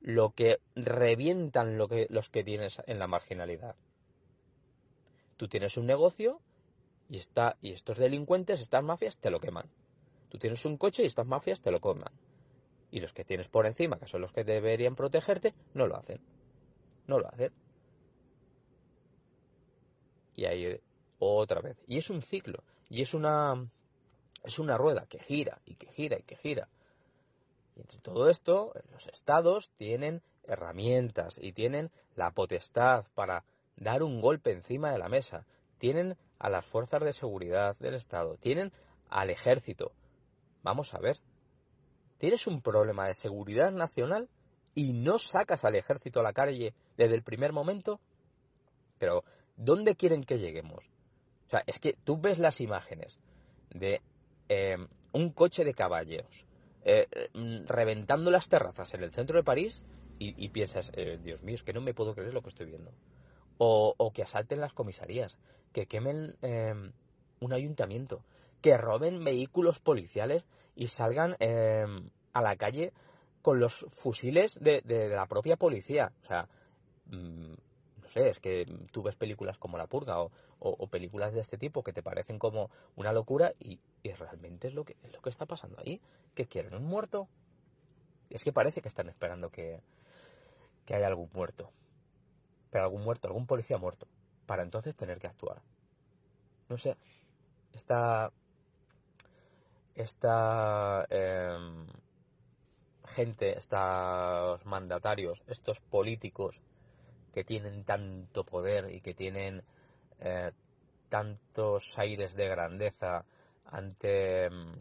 lo 0.00 0.30
que 0.30 0.60
revientan 0.74 1.76
lo 1.76 1.88
que, 1.88 2.06
los 2.10 2.28
que 2.28 2.44
tienes 2.44 2.80
en 2.86 2.98
la 2.98 3.06
marginalidad. 3.06 3.76
Tú 5.36 5.48
tienes 5.48 5.76
un 5.76 5.86
negocio 5.86 6.40
y, 7.08 7.18
está, 7.18 7.56
y 7.60 7.72
estos 7.72 7.98
delincuentes, 7.98 8.60
estas 8.60 8.82
mafias, 8.82 9.18
te 9.18 9.30
lo 9.30 9.40
queman. 9.40 9.68
Tú 10.28 10.38
tienes 10.38 10.64
un 10.64 10.76
coche 10.76 11.02
y 11.02 11.06
estas 11.06 11.26
mafias 11.26 11.60
te 11.60 11.70
lo 11.70 11.80
queman. 11.80 12.12
Y 12.90 13.00
los 13.00 13.12
que 13.12 13.24
tienes 13.24 13.48
por 13.48 13.66
encima, 13.66 13.98
que 13.98 14.06
son 14.06 14.20
los 14.20 14.32
que 14.32 14.44
deberían 14.44 14.96
protegerte, 14.96 15.54
no 15.74 15.86
lo 15.86 15.96
hacen. 15.96 16.20
No 17.06 17.18
lo 17.18 17.28
hacen. 17.28 17.52
Y 20.36 20.44
ahí 20.44 20.80
otra 21.18 21.60
vez. 21.60 21.76
Y 21.86 21.98
es 21.98 22.10
un 22.10 22.22
ciclo. 22.22 22.62
Y 22.88 23.02
es 23.02 23.14
una, 23.14 23.68
es 24.44 24.58
una 24.58 24.76
rueda 24.76 25.06
que 25.06 25.18
gira 25.18 25.60
y 25.64 25.74
que 25.76 25.88
gira 25.88 26.18
y 26.18 26.22
que 26.22 26.36
gira. 26.36 26.68
Y 27.78 27.82
entre 27.82 28.00
todo 28.00 28.28
esto, 28.28 28.72
los 28.92 29.06
estados 29.06 29.70
tienen 29.76 30.20
herramientas 30.44 31.38
y 31.40 31.52
tienen 31.52 31.90
la 32.16 32.32
potestad 32.32 33.06
para 33.14 33.44
dar 33.76 34.02
un 34.02 34.20
golpe 34.20 34.52
encima 34.52 34.90
de 34.90 34.98
la 34.98 35.08
mesa. 35.08 35.46
Tienen 35.78 36.16
a 36.40 36.50
las 36.50 36.66
fuerzas 36.66 37.00
de 37.02 37.12
seguridad 37.12 37.76
del 37.78 37.94
Estado, 37.94 38.36
tienen 38.36 38.72
al 39.08 39.30
ejército. 39.30 39.92
Vamos 40.62 40.92
a 40.92 40.98
ver, 40.98 41.18
tienes 42.18 42.46
un 42.48 42.62
problema 42.62 43.06
de 43.06 43.14
seguridad 43.14 43.70
nacional 43.70 44.28
y 44.74 44.92
no 44.92 45.18
sacas 45.18 45.64
al 45.64 45.76
ejército 45.76 46.18
a 46.18 46.24
la 46.24 46.32
calle 46.32 46.74
desde 46.96 47.14
el 47.14 47.22
primer 47.22 47.52
momento. 47.52 48.00
Pero, 48.98 49.22
¿dónde 49.56 49.94
quieren 49.94 50.24
que 50.24 50.38
lleguemos? 50.38 50.84
O 51.46 51.50
sea, 51.50 51.62
es 51.66 51.78
que 51.78 51.96
tú 52.04 52.20
ves 52.20 52.38
las 52.38 52.60
imágenes 52.60 53.18
de 53.70 54.02
eh, 54.48 54.76
un 55.12 55.30
coche 55.30 55.64
de 55.64 55.74
caballeros 55.74 56.47
eh, 56.84 57.06
mm, 57.34 57.66
reventando 57.66 58.30
las 58.30 58.48
terrazas 58.48 58.94
en 58.94 59.02
el 59.02 59.12
centro 59.12 59.38
de 59.38 59.44
París 59.44 59.84
y, 60.20 60.48
piensas, 60.48 60.90
eh, 60.94 61.16
Dios 61.22 61.42
mío, 61.42 61.54
es 61.54 61.62
que 61.62 61.72
no 61.72 61.80
me 61.80 61.94
puedo 61.94 62.12
creer 62.12 62.34
lo 62.34 62.42
que 62.42 62.48
estoy 62.48 62.66
viendo. 62.66 62.90
O, 63.56 64.10
que 64.12 64.22
asalten 64.22 64.60
las 64.60 64.72
comisarías, 64.72 65.38
que 65.72 65.86
quemen 65.86 66.34
un 67.40 67.52
ayuntamiento, 67.52 68.24
que 68.60 68.76
roben 68.76 69.22
vehículos 69.22 69.78
policiales 69.78 70.44
y 70.74 70.88
salgan 70.88 71.36
a 72.32 72.42
la 72.42 72.56
calle 72.56 72.92
con 73.42 73.60
los 73.60 73.86
fusiles 73.90 74.58
de, 74.60 74.82
la 75.08 75.26
propia 75.26 75.56
policía. 75.56 76.12
O 76.22 76.26
sea, 76.26 76.48
mm, 77.06 77.52
no 78.02 78.08
sé, 78.10 78.28
es 78.28 78.40
que 78.40 78.66
tú 78.92 79.02
ves 79.02 79.16
películas 79.16 79.58
como 79.58 79.78
La 79.78 79.86
Purga 79.86 80.20
o, 80.20 80.30
películas 80.90 81.32
de 81.32 81.40
este 81.40 81.58
tipo 81.58 81.82
que 81.82 81.92
te 81.92 82.02
parecen 82.02 82.38
como 82.38 82.70
una 82.96 83.12
locura 83.12 83.52
y, 83.58 83.80
realmente 84.02 84.68
es 84.68 84.74
lo, 84.74 84.84
que, 84.84 84.96
es 85.02 85.12
lo 85.12 85.20
que 85.20 85.30
está 85.30 85.46
pasando 85.46 85.78
ahí. 85.80 86.00
Que 86.34 86.46
quieren 86.46 86.74
un 86.74 86.84
muerto. 86.84 87.28
Es 88.30 88.44
que 88.44 88.52
parece 88.52 88.80
que 88.82 88.88
están 88.88 89.08
esperando 89.08 89.50
que, 89.50 89.80
que 90.84 90.94
haya 90.94 91.06
algún 91.06 91.30
muerto. 91.32 91.70
Pero 92.70 92.84
algún 92.84 93.04
muerto, 93.04 93.28
algún 93.28 93.46
policía 93.46 93.78
muerto. 93.78 94.06
Para 94.46 94.62
entonces 94.62 94.96
tener 94.96 95.18
que 95.18 95.26
actuar. 95.26 95.62
No 96.68 96.76
sé. 96.76 96.96
Esta. 97.72 98.32
Esta. 99.94 101.06
Em, 101.10 101.86
gente, 103.08 103.56
estos 103.56 104.64
mandatarios, 104.64 105.42
estos 105.46 105.80
políticos 105.80 106.60
que 107.32 107.44
tienen 107.44 107.84
tanto 107.84 108.44
poder 108.44 108.92
y 108.92 109.00
que 109.00 109.14
tienen 109.14 109.62
eh, 110.20 110.52
tantos 111.08 111.98
aires 111.98 112.34
de 112.34 112.48
grandeza 112.48 113.24
ante, 113.66 114.50
mm, 114.50 114.78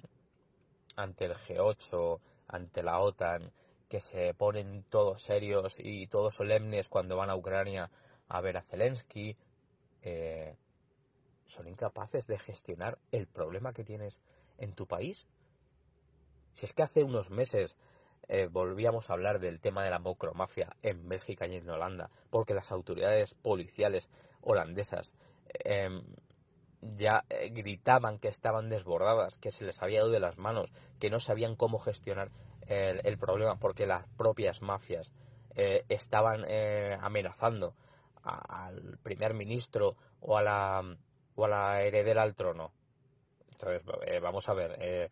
ante 0.98 1.26
el 1.26 1.36
G8, 1.36 2.20
ante 2.48 2.84
la 2.84 3.00
OTAN, 3.00 3.52
que 3.90 4.02
se 4.02 4.34
ponen 4.34 4.84
todos 4.90 5.24
serios 5.24 5.78
y 5.80 6.08
todos 6.08 6.36
solemnes 6.36 6.90
cuando 6.90 7.16
van 7.16 7.30
a 7.30 7.36
Ucrania 7.36 7.90
a 8.28 8.42
ver 8.42 8.58
a 8.58 8.62
Zelensky, 8.62 9.38
eh, 10.02 10.56
son 11.48 11.68
incapaces 11.68 12.28
de 12.28 12.38
gestionar 12.38 12.98
el 13.12 13.28
problema 13.28 13.74
que 13.74 13.86
tienes 13.86 14.22
en 14.58 14.74
tu 14.74 14.86
país. 14.86 15.28
Si 16.56 16.66
es 16.66 16.74
que 16.74 16.84
hace 16.84 17.04
unos 17.04 17.30
meses 17.30 17.78
eh, 18.28 18.48
volvíamos 18.52 19.10
a 19.10 19.14
hablar 19.14 19.40
del 19.40 19.62
tema 19.62 19.84
de 19.84 19.90
la 19.90 20.00
mocromafia 20.00 20.76
en 20.82 21.08
Bélgica 21.08 21.48
y 21.48 21.56
en 21.56 21.70
Holanda, 21.70 22.10
porque 22.30 22.54
las 22.54 22.72
autoridades 22.72 23.34
policiales 23.36 24.10
holandesas 24.42 25.12
em, 25.64 26.04
ya 26.82 27.26
eh, 27.30 27.50
gritaban 27.50 28.20
que 28.20 28.28
estaban 28.28 28.70
desbordadas, 28.70 29.38
que 29.38 29.52
se 29.52 29.66
les 29.66 29.82
había 29.82 30.00
ido 30.00 30.10
de 30.10 30.20
las 30.20 30.38
manos, 30.38 30.72
que 31.00 31.10
no 31.10 31.20
sabían 31.20 31.56
cómo 31.56 31.80
gestionar 31.80 32.32
el, 32.68 33.18
problema, 33.18 33.58
porque 33.60 33.88
las 33.88 34.06
propias 34.18 34.62
mafias 34.62 35.14
eh, 35.56 35.86
estaban 35.88 36.44
amenazando 37.00 37.76
al 38.24 38.98
primer 39.04 39.34
ministro 39.34 39.96
o 40.20 40.38
a 40.38 40.42
la, 40.42 40.98
o 41.36 41.46
a 41.46 41.48
la 41.48 41.82
heredera 41.84 42.24
al 42.24 42.36
trono. 42.36 42.74
Entonces, 43.52 43.84
vamos 44.22 44.50
a 44.50 44.54
ver, 44.54 45.10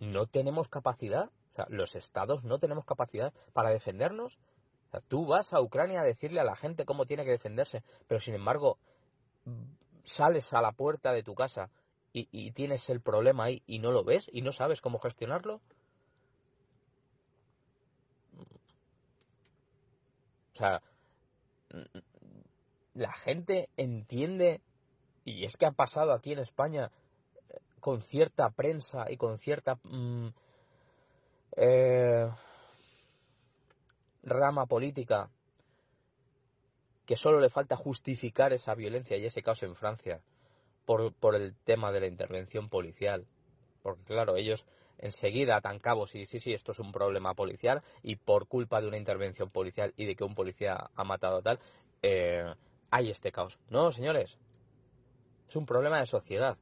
no 0.00 0.26
tenemos 0.26 0.68
capacidad 0.68 1.30
o 1.52 1.54
sea, 1.54 1.66
los 1.68 1.96
estados 1.96 2.44
no 2.44 2.58
tenemos 2.58 2.84
capacidad 2.84 3.32
para 3.52 3.70
defendernos. 3.70 4.38
O 4.92 5.00
tú 5.02 5.26
vas 5.26 5.52
a 5.52 5.60
Ucrania 5.60 6.00
a 6.00 6.04
decirle 6.04 6.40
a 6.40 6.44
la 6.44 6.56
gente 6.56 6.84
cómo 6.84 7.06
tiene 7.06 7.24
que 7.24 7.30
defenderse, 7.30 7.82
pero 8.06 8.20
sin 8.20 8.34
embargo 8.34 8.78
sales 10.04 10.52
a 10.52 10.60
la 10.60 10.72
puerta 10.72 11.12
de 11.12 11.22
tu 11.22 11.34
casa 11.34 11.70
y, 12.12 12.50
tienes 12.52 12.90
el 12.90 13.00
problema 13.00 13.44
ahí 13.44 13.62
y 13.66 13.78
no 13.78 13.90
lo 13.90 14.04
ves 14.04 14.28
y 14.32 14.42
no 14.42 14.52
sabes 14.52 14.80
cómo 14.80 14.98
gestionarlo. 14.98 15.60
O 20.52 20.56
sea, 20.56 20.82
la 22.94 23.12
gente 23.14 23.70
entiende, 23.78 24.60
y 25.24 25.44
es 25.44 25.56
que 25.56 25.64
ha 25.64 25.72
pasado 25.72 26.12
aquí 26.12 26.32
en 26.32 26.40
España 26.40 26.90
con 27.80 28.02
cierta 28.02 28.50
prensa 28.50 29.06
y 29.10 29.16
con 29.16 29.38
cierta 29.38 29.76
mm, 29.82 30.28
eh, 31.56 32.30
rama 34.22 34.66
política 34.66 35.30
que 37.12 37.16
solo 37.18 37.40
le 37.40 37.50
falta 37.50 37.76
justificar 37.76 38.54
esa 38.54 38.74
violencia 38.74 39.18
y 39.18 39.26
ese 39.26 39.42
caso 39.42 39.66
en 39.66 39.74
Francia 39.74 40.22
por, 40.86 41.12
por 41.12 41.34
el 41.34 41.54
tema 41.54 41.92
de 41.92 42.00
la 42.00 42.06
intervención 42.06 42.70
policial. 42.70 43.26
Porque 43.82 44.02
claro, 44.04 44.34
ellos 44.36 44.64
enseguida 44.96 45.56
atan 45.56 45.78
cabos 45.78 46.14
y 46.14 46.24
sí, 46.24 46.40
sí, 46.40 46.54
esto 46.54 46.72
es 46.72 46.78
un 46.78 46.90
problema 46.90 47.34
policial 47.34 47.82
y 48.02 48.16
por 48.16 48.48
culpa 48.48 48.80
de 48.80 48.88
una 48.88 48.96
intervención 48.96 49.50
policial 49.50 49.92
y 49.98 50.06
de 50.06 50.16
que 50.16 50.24
un 50.24 50.34
policía 50.34 50.88
ha 50.96 51.04
matado 51.04 51.36
a 51.36 51.42
tal, 51.42 51.58
eh, 52.00 52.50
hay 52.90 53.10
este 53.10 53.30
caos. 53.30 53.58
No, 53.68 53.92
señores, 53.92 54.38
es 55.50 55.56
un 55.56 55.66
problema 55.66 56.00
de 56.00 56.06
sociedad. 56.06 56.56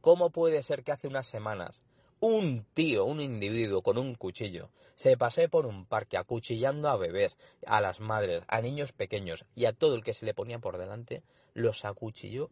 ¿Cómo 0.00 0.30
puede 0.30 0.64
ser 0.64 0.82
que 0.82 0.90
hace 0.90 1.06
unas 1.06 1.28
semanas 1.28 1.80
un 2.22 2.64
tío, 2.72 3.04
un 3.04 3.20
individuo 3.20 3.82
con 3.82 3.98
un 3.98 4.14
cuchillo, 4.14 4.70
se 4.94 5.16
pasé 5.16 5.48
por 5.48 5.66
un 5.66 5.86
parque 5.86 6.16
acuchillando 6.16 6.88
a 6.88 6.96
bebés, 6.96 7.36
a 7.66 7.80
las 7.80 7.98
madres, 7.98 8.44
a 8.46 8.60
niños 8.60 8.92
pequeños 8.92 9.44
y 9.56 9.64
a 9.64 9.72
todo 9.72 9.96
el 9.96 10.04
que 10.04 10.14
se 10.14 10.24
le 10.24 10.32
ponía 10.32 10.60
por 10.60 10.78
delante, 10.78 11.24
los 11.52 11.84
acuchilló 11.84 12.48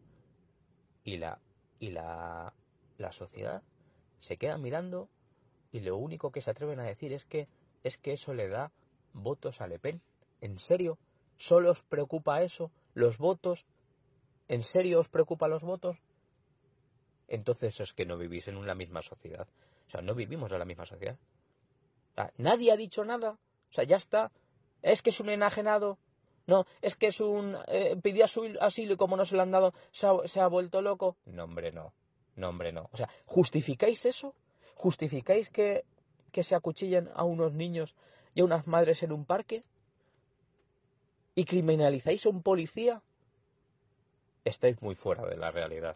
y 1.05 1.17
la 1.17 1.39
y 1.79 1.91
la, 1.91 2.53
la 2.97 3.11
sociedad 3.13 3.63
se 4.19 4.35
queda 4.35 4.57
mirando 4.57 5.07
y 5.71 5.79
lo 5.79 5.95
único 5.95 6.33
que 6.33 6.41
se 6.41 6.51
atreven 6.51 6.81
a 6.81 6.83
decir 6.83 7.13
es 7.13 7.23
que 7.23 7.47
es 7.85 7.97
que 7.97 8.11
eso 8.11 8.33
le 8.33 8.49
da 8.49 8.73
votos 9.13 9.61
a 9.61 9.67
Le 9.67 9.79
Pen. 9.79 10.01
¿En 10.41 10.59
serio? 10.59 10.97
¿Solo 11.37 11.71
os 11.71 11.81
preocupa 11.81 12.43
eso? 12.43 12.71
¿Los 12.93 13.17
votos? 13.17 13.65
¿En 14.49 14.63
serio 14.63 14.99
os 14.99 15.07
preocupa 15.07 15.47
los 15.47 15.63
votos? 15.63 15.97
Entonces 17.31 17.79
es 17.79 17.93
que 17.93 18.05
no 18.05 18.17
vivís 18.17 18.49
en 18.49 18.57
una 18.57 18.75
misma 18.75 19.01
sociedad. 19.01 19.47
O 19.87 19.89
sea, 19.89 20.01
no 20.01 20.13
vivimos 20.13 20.51
en 20.51 20.59
la 20.59 20.65
misma 20.65 20.85
sociedad. 20.85 21.17
nadie 22.37 22.73
ha 22.73 22.75
dicho 22.75 23.05
nada. 23.05 23.31
O 23.69 23.73
sea, 23.73 23.85
ya 23.85 23.95
está. 23.95 24.33
Es 24.81 25.01
que 25.01 25.11
es 25.11 25.19
un 25.21 25.29
enajenado. 25.29 25.97
No, 26.45 26.65
es 26.81 26.97
que 26.97 27.07
es 27.07 27.21
un... 27.21 27.55
Eh, 27.67 27.95
pidió 28.03 28.25
asilo 28.25 28.93
y 28.93 28.97
como 28.97 29.15
no 29.15 29.25
se 29.25 29.37
lo 29.37 29.43
han 29.43 29.51
dado, 29.51 29.73
se 29.93 30.41
ha, 30.41 30.47
vuelto 30.47 30.81
loco. 30.81 31.15
No, 31.25 31.45
hombre, 31.45 31.71
no. 31.71 31.93
No, 32.35 32.49
hombre, 32.49 32.73
no. 32.73 32.89
O 32.91 32.97
sea, 32.97 33.09
¿justificáis 33.25 34.05
eso? 34.05 34.35
¿Justificáis 34.75 35.49
que, 35.49 35.85
que 36.33 36.43
se 36.43 36.55
acuchillen 36.55 37.09
a 37.15 37.23
unos 37.23 37.53
niños 37.53 37.95
y 38.33 38.41
a 38.41 38.43
unas 38.43 38.67
madres 38.67 39.03
en 39.03 39.13
un 39.13 39.23
parque? 39.23 39.63
¿Y 41.33 41.45
criminalizáis 41.45 42.25
a 42.25 42.29
un 42.29 42.43
policía? 42.43 43.01
Estáis 44.43 44.81
muy 44.81 44.95
fuera 44.95 45.25
de 45.25 45.37
la 45.37 45.51
realidad 45.51 45.95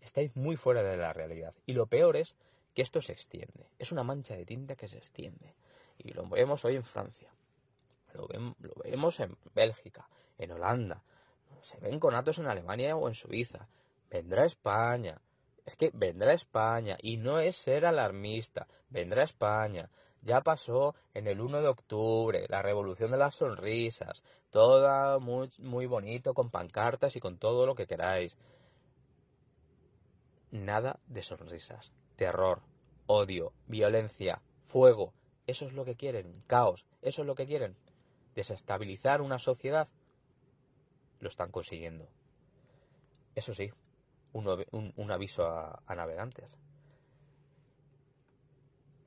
estáis 0.00 0.34
muy 0.36 0.56
fuera 0.56 0.82
de 0.82 0.96
la 0.96 1.12
realidad. 1.12 1.54
Y 1.66 1.72
lo 1.72 1.86
peor 1.86 2.16
es 2.16 2.36
que 2.74 2.82
esto 2.82 3.00
se 3.00 3.12
extiende. 3.12 3.68
Es 3.78 3.92
una 3.92 4.02
mancha 4.02 4.34
de 4.34 4.44
tinta 4.44 4.76
que 4.76 4.88
se 4.88 4.98
extiende. 4.98 5.54
Y 5.98 6.12
lo 6.12 6.28
vemos 6.28 6.64
hoy 6.64 6.76
en 6.76 6.84
Francia. 6.84 7.32
Lo, 8.14 8.28
vemos 8.84 9.20
en 9.20 9.36
Bélgica, 9.54 10.08
en 10.38 10.52
Holanda. 10.52 11.02
Se 11.62 11.78
ven 11.78 12.00
conatos 12.00 12.38
en 12.38 12.46
Alemania 12.46 12.96
o 12.96 13.08
en 13.08 13.14
Suiza. 13.14 13.68
Vendrá 14.08 14.44
España. 14.44 15.20
Es 15.64 15.76
que 15.76 15.90
vendrá 15.92 16.32
España. 16.32 16.96
Y 17.00 17.16
no 17.16 17.38
es 17.38 17.56
ser 17.56 17.86
alarmista. 17.86 18.66
Vendrá 18.88 19.24
España. 19.24 19.90
Ya 20.22 20.42
pasó 20.42 20.94
en 21.14 21.26
el 21.26 21.40
1 21.40 21.62
de 21.62 21.68
octubre, 21.68 22.46
la 22.48 22.60
revolución 22.60 23.10
de 23.10 23.16
las 23.16 23.36
sonrisas, 23.36 24.22
todo 24.50 25.18
muy, 25.18 25.50
muy 25.58 25.86
bonito 25.86 26.34
con 26.34 26.50
pancartas 26.50 27.16
y 27.16 27.20
con 27.20 27.38
todo 27.38 27.64
lo 27.64 27.74
que 27.74 27.86
queráis. 27.86 28.36
Nada 30.50 30.98
de 31.06 31.22
sonrisas, 31.22 31.92
terror, 32.16 32.60
odio, 33.06 33.52
violencia, 33.66 34.42
fuego. 34.64 35.12
Eso 35.46 35.66
es 35.66 35.72
lo 35.72 35.84
que 35.84 35.96
quieren, 35.96 36.42
caos, 36.46 36.86
eso 37.02 37.22
es 37.22 37.26
lo 37.26 37.34
que 37.34 37.46
quieren. 37.46 37.76
Desestabilizar 38.34 39.20
una 39.20 39.38
sociedad. 39.38 39.88
Lo 41.20 41.28
están 41.28 41.50
consiguiendo. 41.50 42.08
Eso 43.34 43.54
sí, 43.54 43.72
un, 44.32 45.10
aviso 45.10 45.46
a, 45.46 45.82
a 45.86 45.94
navegantes. 45.94 46.56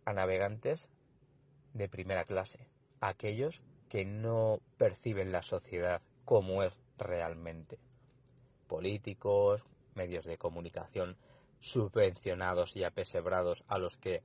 A 0.06 0.13
navegantes 0.13 0.88
de 1.73 1.89
primera 1.89 2.25
clase, 2.25 2.67
aquellos 2.99 3.62
que 3.89 4.06
no 4.06 4.60
perciben 4.77 5.32
la 5.32 5.43
sociedad 5.43 6.01
como 6.25 6.63
es 6.63 6.73
realmente. 6.97 7.79
Políticos, 8.67 9.63
medios 9.95 10.25
de 10.25 10.38
comunicación 10.38 11.17
subvencionados 11.63 12.76
y 12.76 12.84
apesebrados 12.84 13.63
a 13.67 13.78
los 13.78 13.95
que 13.95 14.21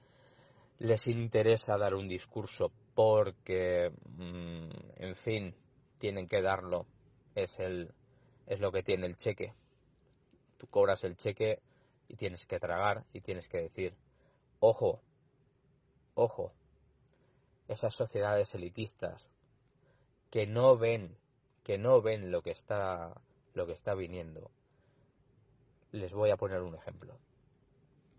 les 0.81 1.07
interesa 1.07 1.79
dar 1.79 1.95
un 1.95 2.09
discurso 2.09 2.73
porque, 2.95 3.93
mm, 4.17 4.71
en 4.97 5.15
fin, 5.15 5.55
tienen 5.99 6.27
que 6.27 6.43
darlo, 6.43 6.85
es, 7.37 7.59
el, 7.61 7.95
es 8.47 8.59
lo 8.59 8.73
que 8.73 8.83
tiene 8.83 9.07
el 9.07 9.17
cheque. 9.17 9.55
Tú 10.57 10.67
cobras 10.67 11.05
el 11.05 11.17
cheque 11.17 11.61
y 12.09 12.17
tienes 12.17 12.45
que 12.45 12.59
tragar 12.59 13.05
y 13.13 13.21
tienes 13.21 13.47
que 13.47 13.59
decir, 13.59 13.95
ojo, 14.59 15.01
ojo, 16.15 16.53
esas 17.69 17.95
sociedades 17.95 18.53
elitistas 18.55 19.29
que 20.31 20.47
no 20.49 20.77
ven, 20.77 21.17
que 21.63 21.79
no 21.79 22.03
ven 22.03 22.33
lo 22.33 22.43
que 22.43 22.51
está, 22.51 23.15
lo 23.55 23.67
que 23.67 23.75
está 23.75 23.95
viniendo. 23.95 24.51
Les 25.93 26.13
voy 26.13 26.31
a 26.31 26.37
poner 26.37 26.63
un 26.63 26.75
ejemplo. 26.75 27.17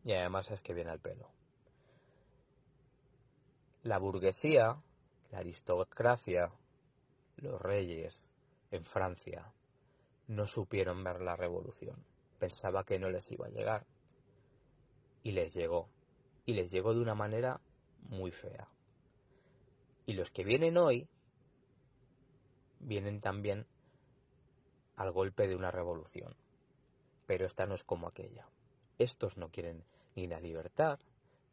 Y 0.04 0.14
además 0.14 0.50
es 0.52 0.62
que 0.62 0.74
viene 0.74 0.92
al 0.92 1.00
pelo. 1.00 1.30
La 3.84 3.98
burguesía, 3.98 4.82
la 5.32 5.40
aristocracia, 5.40 6.52
los 7.38 7.62
reyes 7.62 8.22
en 8.72 8.84
Francia 8.84 9.52
no 10.28 10.46
supieron 10.46 11.04
ver 11.04 11.22
la 11.22 11.36
revolución. 11.36 12.06
Pensaba 12.38 12.86
que 12.86 13.00
no 13.00 13.10
les 13.10 13.32
iba 13.32 13.48
a 13.48 13.50
llegar. 13.50 13.86
Y 15.24 15.32
les 15.32 15.54
llegó. 15.54 15.90
Y 16.46 16.54
les 16.54 16.72
llegó 16.72 16.94
de 16.94 17.02
una 17.02 17.16
manera 17.16 17.60
muy 18.10 18.32
fea. 18.32 18.68
Y 20.06 20.14
los 20.14 20.32
que 20.32 20.44
vienen 20.44 20.78
hoy 20.78 21.08
vienen 22.80 23.22
también 23.22 23.66
al 24.96 25.12
golpe 25.12 25.48
de 25.48 25.56
una 25.56 25.72
revolución. 25.72 26.36
Pero 27.26 27.46
esta 27.46 27.66
no 27.66 27.76
es 27.76 27.84
como 27.84 28.08
aquella. 28.08 28.48
Estos 29.00 29.38
no 29.38 29.50
quieren 29.50 29.86
ni 30.16 30.28
la 30.28 30.42
libertad, 30.42 31.00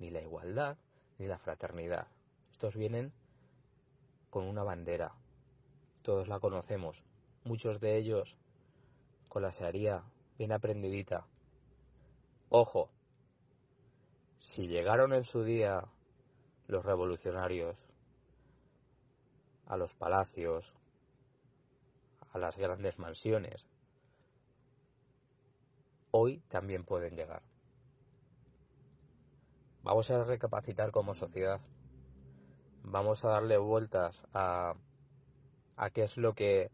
ni 0.00 0.10
la 0.10 0.20
igualdad, 0.20 0.76
ni 1.18 1.28
la 1.28 1.38
fraternidad. 1.38 2.08
Estos 2.50 2.74
vienen 2.74 3.12
con 4.30 4.44
una 4.44 4.64
bandera. 4.64 5.14
Todos 6.02 6.26
la 6.26 6.40
conocemos. 6.40 7.02
Muchos 7.44 7.80
de 7.80 7.96
ellos 7.96 8.36
con 9.28 9.42
la 9.42 9.52
searía 9.52 10.02
bien 10.36 10.50
aprendidita. 10.50 11.24
Ojo, 12.48 12.90
si 14.40 14.66
llegaron 14.66 15.14
en 15.14 15.22
su 15.22 15.44
día 15.44 15.84
los 16.66 16.84
revolucionarios 16.84 17.76
a 19.66 19.76
los 19.76 19.94
palacios, 19.94 20.74
a 22.32 22.38
las 22.38 22.56
grandes 22.56 22.98
mansiones, 22.98 23.68
hoy 26.16 26.42
también 26.48 26.84
pueden 26.84 27.14
llegar. 27.14 27.42
Vamos 29.82 30.10
a 30.10 30.24
recapacitar 30.24 30.90
como 30.90 31.14
sociedad. 31.14 31.60
Vamos 32.82 33.24
a 33.24 33.28
darle 33.28 33.58
vueltas 33.58 34.22
a, 34.32 34.74
qué 35.92 36.04
es 36.04 36.16
lo 36.16 36.34
que 36.34 36.70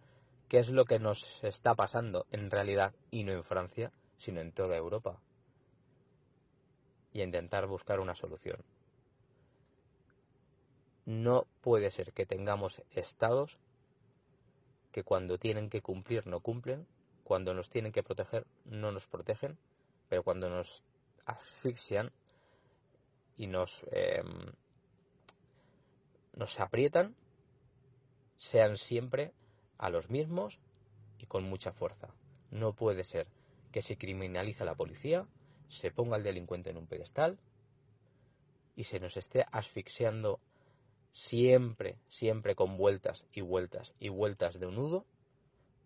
qué 0.49 0.59
es 0.59 0.69
lo 0.69 0.85
que 0.85 0.99
nos 0.99 1.43
está 1.43 1.75
pasando 1.75 2.27
en 2.31 2.51
realidad 2.51 2.95
y 3.11 3.25
no 3.25 3.33
en 3.33 3.43
Francia, 3.43 3.91
sino 4.19 4.41
en 4.41 4.53
toda 4.53 4.77
Europa. 4.77 5.19
Y 7.13 7.23
intentar 7.23 7.67
buscar 7.67 8.01
una 8.01 8.15
solución. 8.15 8.63
No 11.07 11.47
puede 11.63 11.91
ser 11.91 12.13
que 12.13 12.27
tengamos 12.27 12.83
estados 12.91 13.59
que 14.93 15.03
cuando 15.03 15.39
tienen 15.39 15.71
que 15.71 15.81
cumplir 15.81 16.27
no 16.27 16.41
cumplen, 16.41 16.87
cuando 17.25 17.55
nos 17.55 17.71
tienen 17.71 17.93
que 17.93 18.03
proteger 18.03 18.47
no 18.65 18.93
nos 18.93 19.07
protegen, 19.07 19.59
pero 20.09 20.23
cuando 20.23 20.49
nos 20.51 20.85
asfixian 21.27 22.13
y 23.37 23.47
nos, 23.47 23.85
em, 23.93 24.53
nos 26.35 26.61
aprietan, 26.61 27.15
sean 28.37 28.77
siempre 28.77 29.33
a 29.79 29.89
los 29.89 30.11
mismos 30.11 30.59
y 31.19 31.27
con 31.27 31.45
mucha 31.45 31.73
fuerza. 31.73 32.09
No 32.51 32.75
puede 32.75 33.05
ser 33.05 33.27
que 33.71 33.83
se 33.83 33.97
criminalice 33.97 34.63
a 34.63 34.67
la 34.67 34.75
policía, 34.75 35.27
se 35.69 35.91
ponga 35.91 36.17
al 36.17 36.23
delincuente 36.23 36.71
en 36.71 36.77
un 36.77 36.87
pedestal 36.87 37.39
y 38.77 38.85
se 38.85 39.01
nos 39.01 39.17
esté 39.17 39.45
asfixiando 39.51 40.41
siempre, 41.13 41.97
siempre 42.09 42.55
con 42.55 42.77
vueltas 42.77 43.25
y 43.33 43.41
vueltas 43.41 43.95
y 43.99 44.09
vueltas 44.09 44.59
de 44.59 44.67
un 44.67 44.75
nudo 44.77 45.07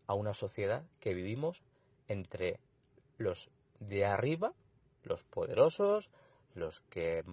a 0.07 0.15
una 0.15 0.35
sociedad 0.35 0.85
que 1.01 1.15
vivimos 1.15 1.63
entre 2.09 2.61
los 3.19 3.51
de 3.81 4.05
arriba, 4.05 4.53
los 5.03 5.25
poderosos, 5.25 6.11
los 6.55 6.81
que 6.83 7.25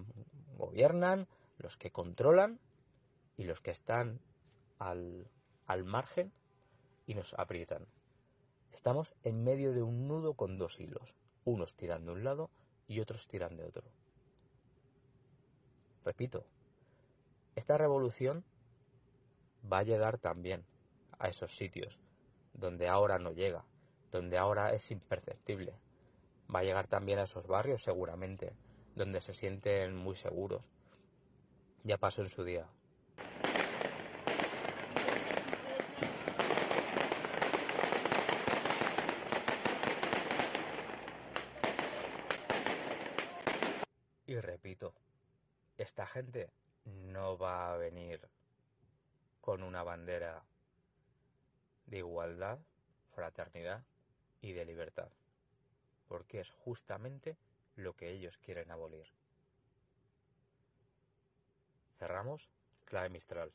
gobiernan, 0.56 1.26
los 1.58 1.76
que 1.76 1.90
controlan 1.90 2.58
y 3.36 3.44
los 3.44 3.60
que 3.60 3.70
están 3.70 4.20
al, 4.78 5.28
al 5.66 5.84
margen 5.84 6.32
y 7.06 7.14
nos 7.14 7.34
aprietan. 7.34 7.86
Estamos 8.72 9.14
en 9.22 9.44
medio 9.44 9.72
de 9.72 9.82
un 9.82 10.08
nudo 10.08 10.34
con 10.34 10.58
dos 10.58 10.80
hilos, 10.80 11.14
unos 11.44 11.74
tiran 11.74 12.04
de 12.04 12.12
un 12.12 12.24
lado 12.24 12.50
y 12.88 13.00
otros 13.00 13.26
tiran 13.28 13.56
de 13.56 13.64
otro. 13.64 13.84
Repito, 16.04 16.44
esta 17.54 17.78
revolución 17.78 18.44
va 19.72 19.78
a 19.78 19.84
llegar 19.84 20.18
también 20.18 20.64
a 21.18 21.28
esos 21.28 21.56
sitios 21.56 21.98
donde 22.54 22.88
ahora 22.88 23.18
no 23.18 23.32
llega, 23.32 23.64
donde 24.10 24.38
ahora 24.38 24.72
es 24.72 24.90
imperceptible. 24.90 25.74
Va 26.52 26.60
a 26.60 26.64
llegar 26.64 26.86
también 26.86 27.18
a 27.18 27.24
esos 27.24 27.46
barrios 27.46 27.82
seguramente, 27.82 28.52
donde 28.94 29.20
se 29.20 29.34
sienten 29.34 29.96
muy 29.96 30.16
seguros. 30.16 30.62
Ya 31.82 31.98
pasó 31.98 32.22
en 32.22 32.30
su 32.30 32.44
día. 32.44 32.66
Y 44.26 44.40
repito, 44.40 44.94
esta 45.76 46.06
gente 46.06 46.50
no 46.84 47.36
va 47.36 47.72
a 47.72 47.76
venir 47.76 48.20
con 49.40 49.62
una 49.62 49.82
bandera 49.82 50.42
de 51.94 51.98
igualdad, 51.98 52.58
fraternidad 53.14 53.84
y 54.40 54.52
de 54.52 54.64
libertad, 54.64 55.12
porque 56.08 56.40
es 56.40 56.50
justamente 56.50 57.36
lo 57.76 57.94
que 57.94 58.10
ellos 58.10 58.36
quieren 58.38 58.72
abolir. 58.72 59.06
Cerramos 61.96 62.50
Clave 62.84 63.10
Mistral. 63.10 63.52